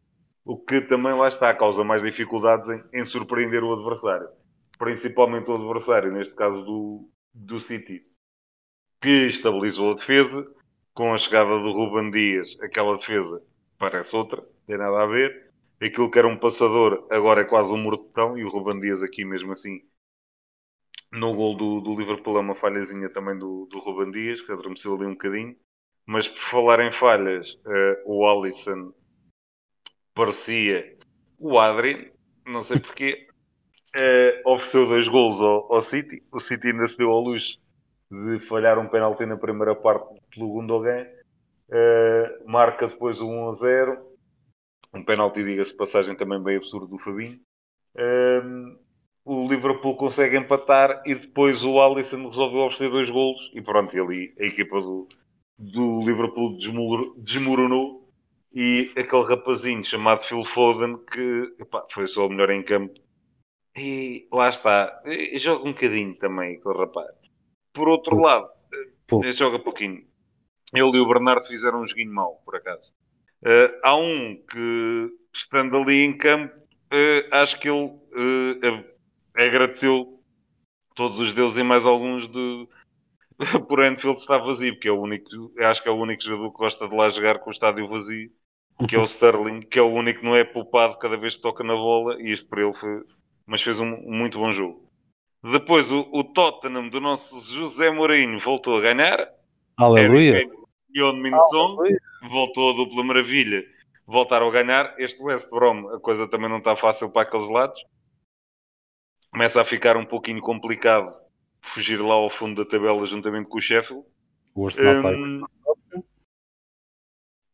[0.45, 4.29] o que também lá está, causa mais dificuldades em, em surpreender o adversário.
[4.79, 8.03] Principalmente o adversário, neste caso do, do City,
[9.01, 10.47] que estabilizou a defesa,
[10.95, 13.43] com a chegada do Ruben Dias, aquela defesa
[13.79, 15.47] parece outra, tem nada a ver
[15.81, 19.24] aquilo que era um passador agora é quase um mortão e o Ruben Dias aqui
[19.24, 19.81] mesmo assim
[21.12, 24.95] no gol do, do Liverpool é uma falhazinha também do, do Ruben Dias que adormeceu
[24.95, 25.57] ali um bocadinho.
[26.07, 28.93] Mas por falar em falhas uh, o Alisson
[30.14, 30.97] parecia
[31.39, 32.12] o Adri
[32.47, 33.29] não sei porquê
[33.95, 36.22] uh, ofereceu dois gols ao, ao, City.
[36.33, 37.59] O City ainda se deu ao luxo
[38.11, 41.07] de falhar um penalti na primeira parte pelo Gundogan
[41.68, 44.18] uh, marca depois o 1 a 0
[44.93, 47.39] um penalti, diga-se passagem, também bem absurdo do Fabinho.
[47.97, 48.78] Um,
[49.24, 54.01] o Liverpool consegue empatar e depois o Alisson resolveu oferecer dois golos e pronto, e
[54.01, 55.07] ali a equipa do,
[55.59, 56.57] do Liverpool
[57.18, 58.09] desmoronou
[58.55, 62.99] e aquele rapazinho chamado Phil Foden que epá, foi só o melhor em campo
[63.76, 65.03] e lá está,
[65.36, 67.11] joga um bocadinho também aquele rapaz.
[67.72, 68.22] Por outro Pô.
[68.22, 68.49] lado,
[69.07, 69.24] Pô.
[69.24, 70.05] Eh, joga pouquinho.
[70.74, 72.93] Ele e o Bernardo fizeram um joguinho mau, por acaso.
[73.43, 76.55] Uh, há um que, estando ali em campo,
[76.93, 78.84] uh, acho que ele uh,
[79.34, 80.20] agradeceu
[80.95, 82.68] todos os deuses e mais alguns de.
[83.68, 86.59] Por Anfield está vazio, porque é o único, acho que é o único jogador que
[86.59, 88.28] gosta de lá jogar com o estádio vazio,
[88.89, 91.43] que é o Sterling, que é o único que não é poupado cada vez que
[91.43, 93.03] toca na bola, e isto para ele foi,
[93.47, 94.89] mas fez um, um muito bom jogo.
[95.41, 99.28] Depois o, o, Tottenham do nosso José Mourinho voltou a ganhar.
[99.76, 100.45] Aleluia!
[100.95, 101.76] Yon Minson
[102.30, 103.64] voltou a dupla maravilha,
[104.07, 104.95] voltaram a ganhar.
[104.99, 107.80] Este West Brom, a coisa também não está fácil para aqueles lados.
[109.30, 111.14] Começa a ficar um pouquinho complicado
[111.61, 114.05] fugir lá ao fundo da tabela juntamente com o Sheffield.
[114.55, 116.03] O Arsenal um, está aí.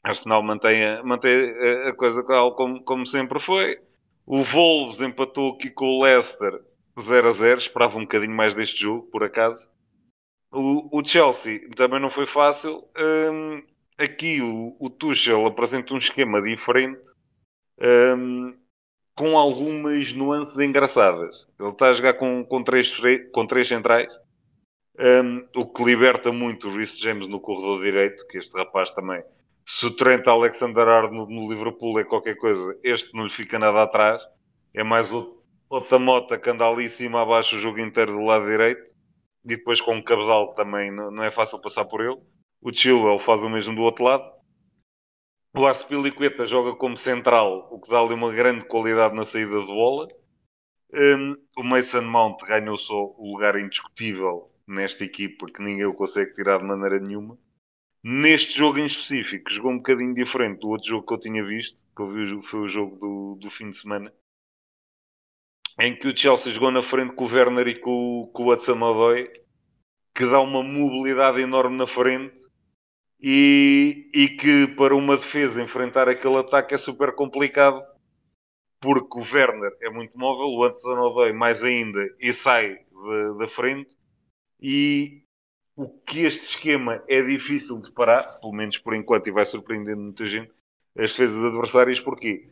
[0.02, 3.80] Arsenal mantém, a, mantém a, a coisa como, como sempre foi.
[4.26, 6.62] O Wolves empatou aqui com o Leicester
[7.00, 7.58] 0 a 0.
[7.58, 9.66] Esperava um bocadinho mais deste jogo, por acaso.
[10.54, 12.84] O, o Chelsea também não foi fácil.
[12.96, 13.62] Um,
[13.98, 17.00] aqui o, o Tuchel apresenta um esquema diferente.
[17.80, 18.54] Um,
[19.16, 21.46] com algumas nuances engraçadas.
[21.58, 22.92] Ele está a jogar com, com, três,
[23.32, 24.08] com três centrais,
[24.98, 29.22] um, o que liberta muito o Rhys James no corredor direito, que este rapaz também.
[29.66, 34.22] Se o Trent Alexander-Arnold no Liverpool é qualquer coisa, este não lhe fica nada atrás.
[34.74, 35.08] É mais
[35.70, 38.82] outra mota que anda ali em cima abaixo o jogo inteiro do lado direito.
[39.44, 42.18] E depois com o cabedal também não, é fácil passar por ele.
[42.62, 44.24] O Chilwell faz o mesmo do outro lado.
[45.54, 50.08] O Aspilicueta joga como central, o que dá-lhe uma grande qualidade na saída de bola.
[50.92, 56.34] Um, o Mason Mount ganhou só o lugar indiscutível nesta equipa que ninguém o consegue
[56.34, 57.38] tirar de maneira nenhuma.
[58.02, 61.78] Neste jogo em específico, jogou um bocadinho diferente do outro jogo que eu tinha visto,
[61.96, 64.12] que eu vi, foi o jogo do, do fim de semana,
[65.78, 69.30] em que o Chelsea jogou na frente com o Werner e com, com o Hudson-Odoi,
[70.14, 72.34] que dá uma mobilidade enorme na frente
[73.20, 77.82] e, e que para uma defesa enfrentar aquele ataque é super complicado
[78.80, 82.78] porque o Werner é muito móvel, o Anthony Odoi mais ainda e sai
[83.38, 83.90] da frente
[84.60, 85.24] e
[85.76, 90.00] o que este esquema é difícil de parar, pelo menos por enquanto, e vai surpreendendo
[90.00, 90.52] muita gente,
[90.96, 92.48] as defesas adversárias, porque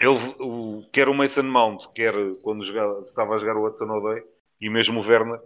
[0.00, 4.22] ele, o, quer o Mason Mount, quer quando jogava, estava a jogar o Hudson Odoi,
[4.58, 5.38] e mesmo o Werner,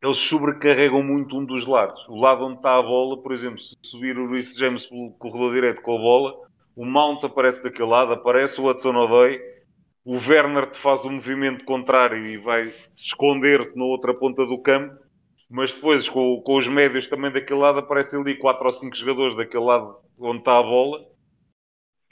[0.00, 2.00] eles sobrecarregam muito um dos lados.
[2.08, 5.52] O lado onde está a bola, por exemplo, se subir o Luís James pelo corredor
[5.52, 6.34] direito com a bola,
[6.76, 9.40] o Mount aparece daquele lado, aparece o Hudson Odoi,
[10.04, 14.60] o Werner te faz o um movimento contrário e vai esconder-se na outra ponta do
[14.60, 14.94] campo,
[15.50, 19.36] mas depois com, com, os médios também daquele lado aparecem ali 4 ou 5 jogadores
[19.36, 21.11] daquele lado onde está a bola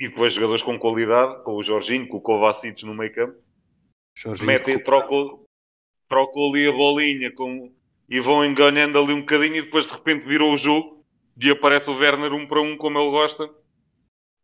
[0.01, 3.39] e depois jogadores com qualidade, com o Jorginho, com o Kovacic no meio campo.
[4.43, 5.45] Metem, trocam,
[6.09, 7.71] trocam ali a bolinha com,
[8.09, 11.05] e vão enganando ali um bocadinho e depois de repente virou o jogo
[11.39, 13.47] e aparece o Werner um para um como ele gosta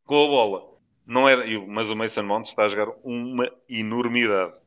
[0.05, 0.77] com a bola.
[1.07, 1.37] Não é,
[1.67, 4.61] mas o Mason Mount está a jogar uma enormidade.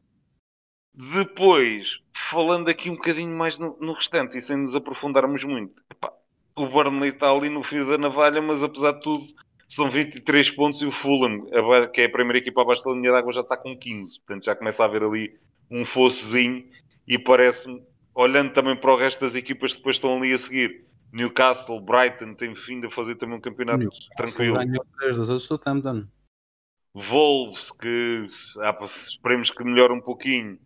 [0.94, 6.12] Depois, falando aqui um bocadinho mais no, no restante e sem nos aprofundarmos muito, epá,
[6.56, 9.28] o Burnley está ali no fio da navalha, mas apesar de tudo,
[9.70, 11.46] são 23 pontos e o Fulham,
[11.94, 14.20] que é a primeira equipa abaixo da linha d'água, já está com 15.
[14.20, 15.38] Portanto, já começa a haver ali
[15.70, 16.66] um fossozinho
[17.08, 17.82] e parece-me
[18.16, 22.34] olhando também para o resto das equipas que depois estão ali a seguir, Newcastle, Brighton
[22.34, 24.58] tem vindo a fazer também um campeonato Newcastle tranquilo.
[24.58, 26.08] Ganhou 3 do Southampton.
[26.94, 30.60] Wolves, que ah, esperemos que melhore um pouquinho.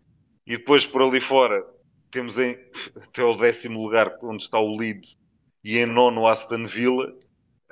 [0.46, 1.64] E depois por ali fora
[2.10, 2.58] temos em,
[2.96, 5.16] até o décimo lugar onde está o Leeds
[5.62, 7.12] e em nono Aston Villa.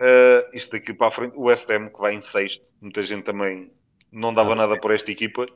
[0.03, 2.64] Uh, isto daqui para a frente, o West Ham que vai em sexto.
[2.80, 3.70] Muita gente também
[4.11, 5.46] não dava ah, nada por esta equipa.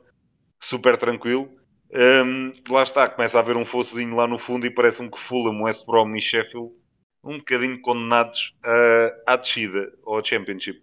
[0.61, 1.49] Super tranquilo.
[1.91, 5.63] Um, lá está, começa a haver um fossozinho lá no fundo e parece-me que Fulham,
[5.63, 6.71] West Brom e Sheffield
[7.23, 10.81] um bocadinho condenados uh, à descida ou ao Championship.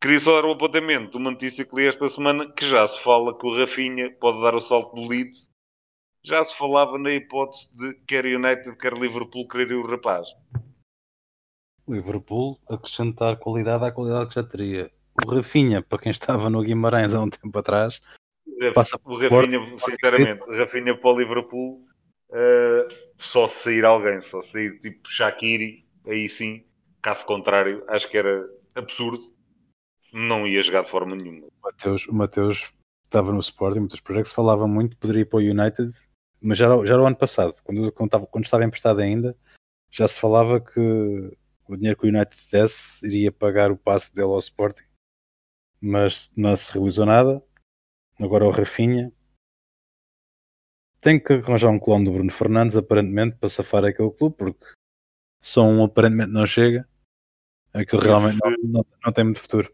[0.00, 3.00] Queria só dar o apontamento de uma notícia que li esta semana que já se
[3.02, 5.48] fala que o Rafinha pode dar o salto do Leeds.
[6.24, 10.26] Já se falava na hipótese de quer United, quer Liverpool querer o rapaz.
[11.88, 14.90] Liverpool acrescentar qualidade à qualidade que já teria.
[15.24, 18.00] O Rafinha, para quem estava no Guimarães há um tempo atrás,
[18.74, 21.84] Passa o Rafinha, sinceramente, o Rafinha para o Liverpool,
[22.30, 26.64] uh, só sair alguém, só sair tipo Shaqiri, aí sim,
[27.00, 29.32] caso contrário, acho que era absurdo,
[30.12, 31.46] não ia jogar de forma nenhuma.
[32.08, 32.72] O Mateus,
[33.04, 35.90] estava no Sporting, muitas que se falava muito, poderia ir para o United,
[36.40, 39.36] mas já, já era o ano passado, quando, quando, estava, quando estava emprestado ainda,
[39.90, 41.36] já se falava que
[41.68, 44.84] o dinheiro que o United desse iria pagar o passe dele ao Sporting,
[45.80, 47.42] mas não se realizou nada
[48.20, 49.12] Agora o Rafinha
[51.00, 54.64] tem que arranjar um clone do Bruno Fernandes, aparentemente, para safar aquele clube, porque
[55.40, 56.88] só um aparentemente não chega.
[57.74, 59.72] Aquilo realmente não, não, não, tem muito futuro.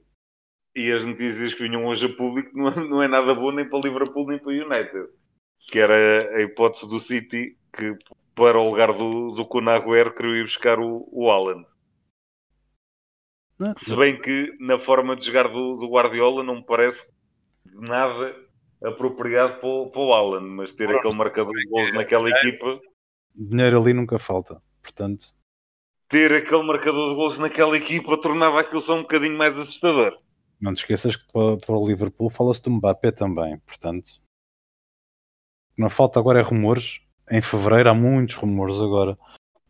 [0.74, 3.78] E as notícias que vinham hoje a público não, não é nada boa nem para
[3.78, 5.09] o Liverpool nem para o United.
[5.70, 7.99] Que era a hipótese do City que
[8.34, 11.66] para o lugar do, do Kunaguer queria ir buscar o, o Haaland.
[13.76, 17.04] Se bem que na forma de jogar do, do Guardiola não me parece
[17.64, 18.34] nada
[18.82, 22.80] apropriado para o, para o Alan, mas ter Pronto, aquele marcador de gols naquela equipa.
[23.34, 25.26] Dinheiro ali nunca falta, portanto.
[26.09, 30.16] Ter aquele marcador de gols naquela equipa tornava aquilo só um bocadinho mais assustador.
[30.61, 34.20] Não te esqueças que para, para o Liverpool fala-se do Mbappé também, portanto.
[35.76, 37.00] Não falta agora é rumores.
[37.30, 39.18] Em fevereiro há muitos rumores agora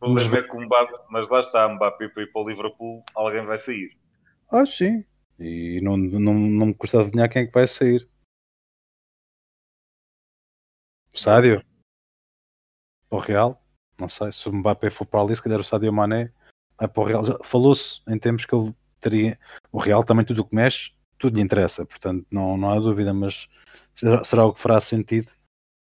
[0.01, 3.59] mas, é que Mbappé, mas lá está, Mbappé para ir para o Liverpool, alguém vai
[3.59, 3.97] sair.
[4.51, 5.05] Ah, sim.
[5.39, 8.09] E não, não, não me custa adivinhar quem é que vai sair.
[11.15, 11.65] Sádio?
[13.09, 13.63] Para o Real?
[13.99, 14.31] Não sei.
[14.33, 16.33] Se o Mbappé for para ali, se calhar o Sádio Mané
[16.77, 17.45] vai para o Real.
[17.45, 19.39] Falou-se em tempos que ele teria.
[19.73, 21.85] O Real também tudo o que mexe, tudo lhe interessa.
[21.85, 23.13] Portanto, não, não há dúvida.
[23.13, 23.49] Mas
[23.95, 25.33] será, será o que fará sentido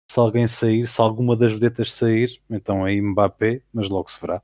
[0.10, 4.42] se alguém sair, se alguma das vedetas sair, então aí Mbappé, mas logo se verá.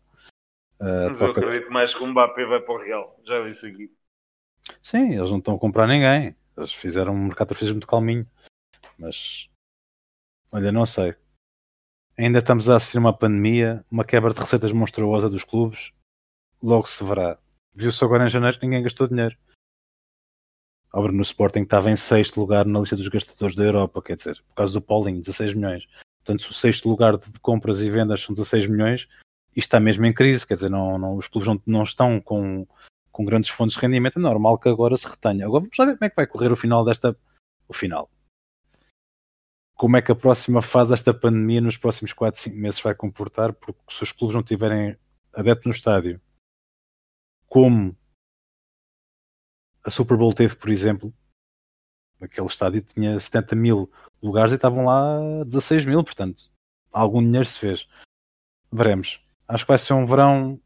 [0.80, 3.92] Uh, mas eu acredito mais que o Mbappé vai para o Real, já disse aqui.
[4.82, 6.36] Sim, eles não estão a comprar ninguém.
[6.58, 8.28] Eles fizeram um mercado de muito calminho.
[8.98, 9.50] Mas
[10.52, 11.16] olha, não sei.
[12.18, 15.92] Ainda estamos a assistir uma pandemia, uma quebra de receitas monstruosa dos clubes.
[16.62, 17.40] Logo se verá.
[17.74, 19.36] Viu-se agora em janeiro que ninguém gastou dinheiro.
[20.94, 24.40] Obra no Sporting estava em sexto lugar na lista dos gastadores da Europa, quer dizer,
[24.50, 25.88] por causa do Paulinho, 16 milhões.
[26.24, 29.08] Portanto, o sexto lugar de compras e vendas são 16 milhões,
[29.56, 32.68] isto está mesmo em crise, quer dizer, não, não, os clubes não, não estão com,
[33.12, 35.46] com grandes fontes de rendimento, é normal que agora se retenha.
[35.46, 37.18] Agora vamos ver como é que vai correr o final desta.
[37.68, 38.10] O final.
[39.76, 43.54] Como é que a próxima fase desta pandemia nos próximos 4, 5 meses vai comportar,
[43.54, 44.98] porque se os clubes não tiverem
[45.34, 46.22] adeptos no estádio,
[47.48, 47.96] como
[49.84, 51.14] a Super Bowl teve, por exemplo,
[52.22, 56.52] aquele estádio tinha 70 mil lugares e estavam lá 16 mil, portanto,
[56.92, 57.88] algum dinheiro se fez.
[58.72, 59.24] Veremos.
[59.48, 60.60] Acho que vai ser um verão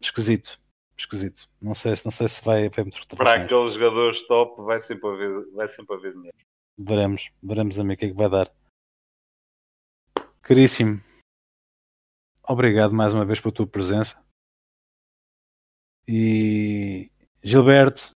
[0.00, 0.58] esquisito
[1.00, 1.48] esquisito.
[1.60, 5.50] Não sei, não sei se vai haver muitas Para aqueles jogadores top, vai sempre haver,
[5.52, 6.36] vai sempre haver dinheiro.
[6.76, 8.52] Veremos, veremos a mim o que é que vai dar.
[10.42, 11.00] Caríssimo,
[12.46, 14.22] obrigado mais uma vez pela tua presença.
[16.06, 17.10] E
[17.48, 18.10] Gilberto,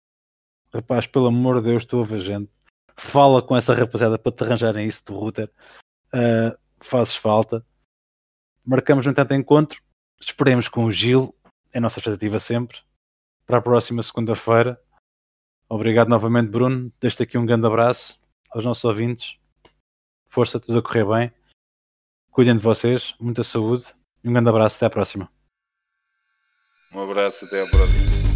[0.73, 2.51] rapaz, pelo amor de Deus, estou gente.
[2.97, 5.51] Fala com essa rapaziada para te arranjarem isso do router.
[6.13, 7.65] Uh, fazes falta.
[8.65, 9.81] Marcamos um tanto encontro.
[10.19, 11.33] Esperemos com o Gil
[11.71, 12.79] é a nossa expectativa sempre.
[13.45, 14.81] Para a próxima segunda-feira.
[15.69, 16.91] Obrigado novamente, Bruno.
[16.99, 18.19] Deixo aqui um grande abraço
[18.49, 19.37] aos nossos ouvintes.
[20.27, 21.33] Força, tudo a correr bem.
[22.31, 24.77] Cuidem de vocês, muita saúde um grande abraço.
[24.77, 25.31] Até à próxima.
[26.93, 28.28] Um abraço, até à próxima.